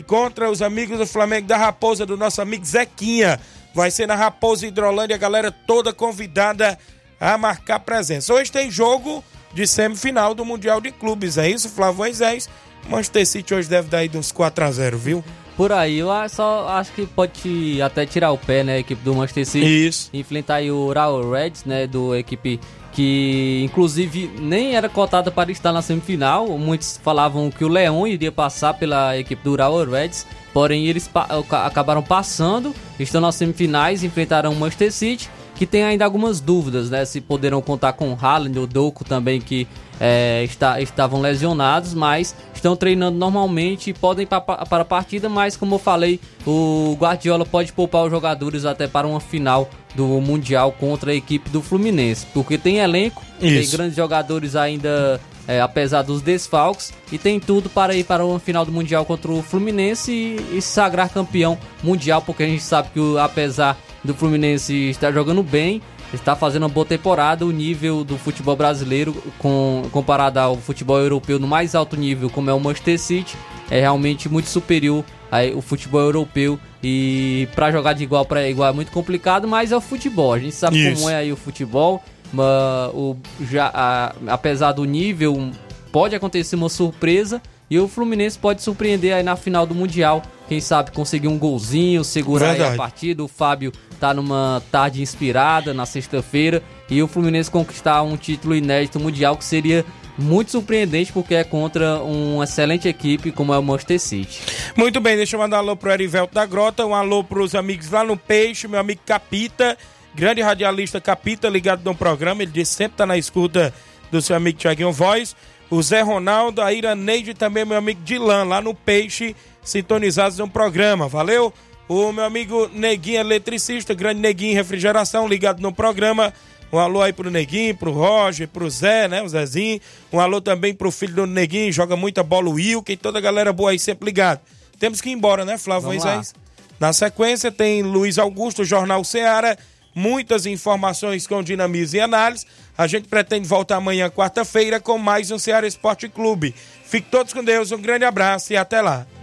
[0.02, 3.40] contra os amigos do Flamengo da Raposa, do nosso amigo Zequinha.
[3.74, 6.78] Vai ser na Raposa Hidrolândia, a galera toda convidada
[7.18, 8.34] a marcar presença.
[8.34, 9.24] Hoje tem jogo
[9.54, 12.48] de semifinal do Mundial de Clubes, é isso, Flávio Moisés?
[12.88, 15.24] Manchester City hoje deve dar aí uns 4 a 0 viu?
[15.56, 19.14] Por aí, eu só acho que pode até tirar o pé, né, a equipe do
[19.14, 19.86] Manchester City.
[19.86, 20.10] Isso.
[20.12, 22.58] Enfrentar aí o Raul Reds, né, do equipe
[22.92, 26.46] que inclusive nem era cotada para estar na semifinal.
[26.58, 31.26] Muitos falavam que o Leão iria passar pela equipe do Urawa Reds, porém eles pa
[31.64, 37.04] acabaram passando, estão nas semifinais, enfrentaram o Manchester City, que tem ainda algumas dúvidas, né?
[37.04, 39.66] Se poderão contar com o Haaland, o Doku também, que
[40.04, 45.28] é, está, estavam lesionados, mas estão treinando normalmente e podem ir para, para a partida,
[45.28, 50.04] mas como eu falei, o Guardiola pode poupar os jogadores até para uma final do
[50.20, 53.70] Mundial contra a equipe do Fluminense, porque tem elenco, Isso.
[53.70, 58.40] tem grandes jogadores ainda, é, apesar dos desfalques, e tem tudo para ir para uma
[58.40, 62.88] final do Mundial contra o Fluminense e, e sagrar campeão mundial, porque a gente sabe
[62.92, 65.80] que apesar do Fluminense estar jogando bem,
[66.12, 71.38] está fazendo uma boa temporada, o nível do futebol brasileiro com, comparado ao futebol europeu
[71.38, 73.36] no mais alto nível, como é o Manchester City,
[73.70, 78.72] é realmente muito superior ao futebol europeu e para jogar de igual para igual é
[78.72, 80.34] muito complicado, mas é o futebol.
[80.34, 80.96] A gente sabe Isso.
[80.96, 82.02] como é aí o futebol.
[82.32, 85.50] Mas, o, já, a, apesar do nível,
[85.92, 87.40] pode acontecer uma surpresa.
[87.70, 90.22] E o Fluminense pode surpreender aí na final do Mundial.
[90.52, 93.24] Quem sabe conseguir um golzinho, segurar a partida.
[93.24, 96.62] O Fábio tá numa tarde inspirada na sexta-feira.
[96.90, 99.82] E o Fluminense conquistar um título inédito mundial que seria
[100.18, 104.42] muito surpreendente porque é contra uma excelente equipe como é o Manchester City.
[104.76, 107.88] Muito bem, deixa eu mandar um alô pro Erivelto da Grota, um alô pros amigos
[107.88, 109.78] lá no Peixe, meu amigo Capita,
[110.14, 113.72] grande radialista Capita, ligado no programa, ele disse sempre tá na escuta
[114.10, 115.34] do seu amigo Thiaguinho Voz,
[115.70, 120.48] o Zé Ronaldo, a Iraneide e também meu amigo Dilan, lá no Peixe, sintonizados no
[120.48, 121.52] programa, valeu?
[121.88, 126.32] O meu amigo Neguinho Eletricista, grande Neguinho Refrigeração, ligado no programa,
[126.72, 129.22] um alô aí pro Neguinho, pro Roger, pro Zé, né?
[129.22, 129.78] O Zezinho.
[130.10, 133.20] Um alô também pro filho do Neguinho, joga muita bola, o Wilke e toda a
[133.20, 134.40] galera boa aí sempre ligado.
[134.78, 136.34] Temos que ir embora, né, Flávio Moisés?
[136.80, 139.56] Na sequência tem Luiz Augusto, Jornal Seara,
[139.94, 142.46] muitas informações com dinamismo e análise.
[142.76, 146.54] A gente pretende voltar amanhã, quarta-feira, com mais um Ceará Esporte Clube.
[146.86, 149.06] Fique todos com Deus, um grande abraço e até lá.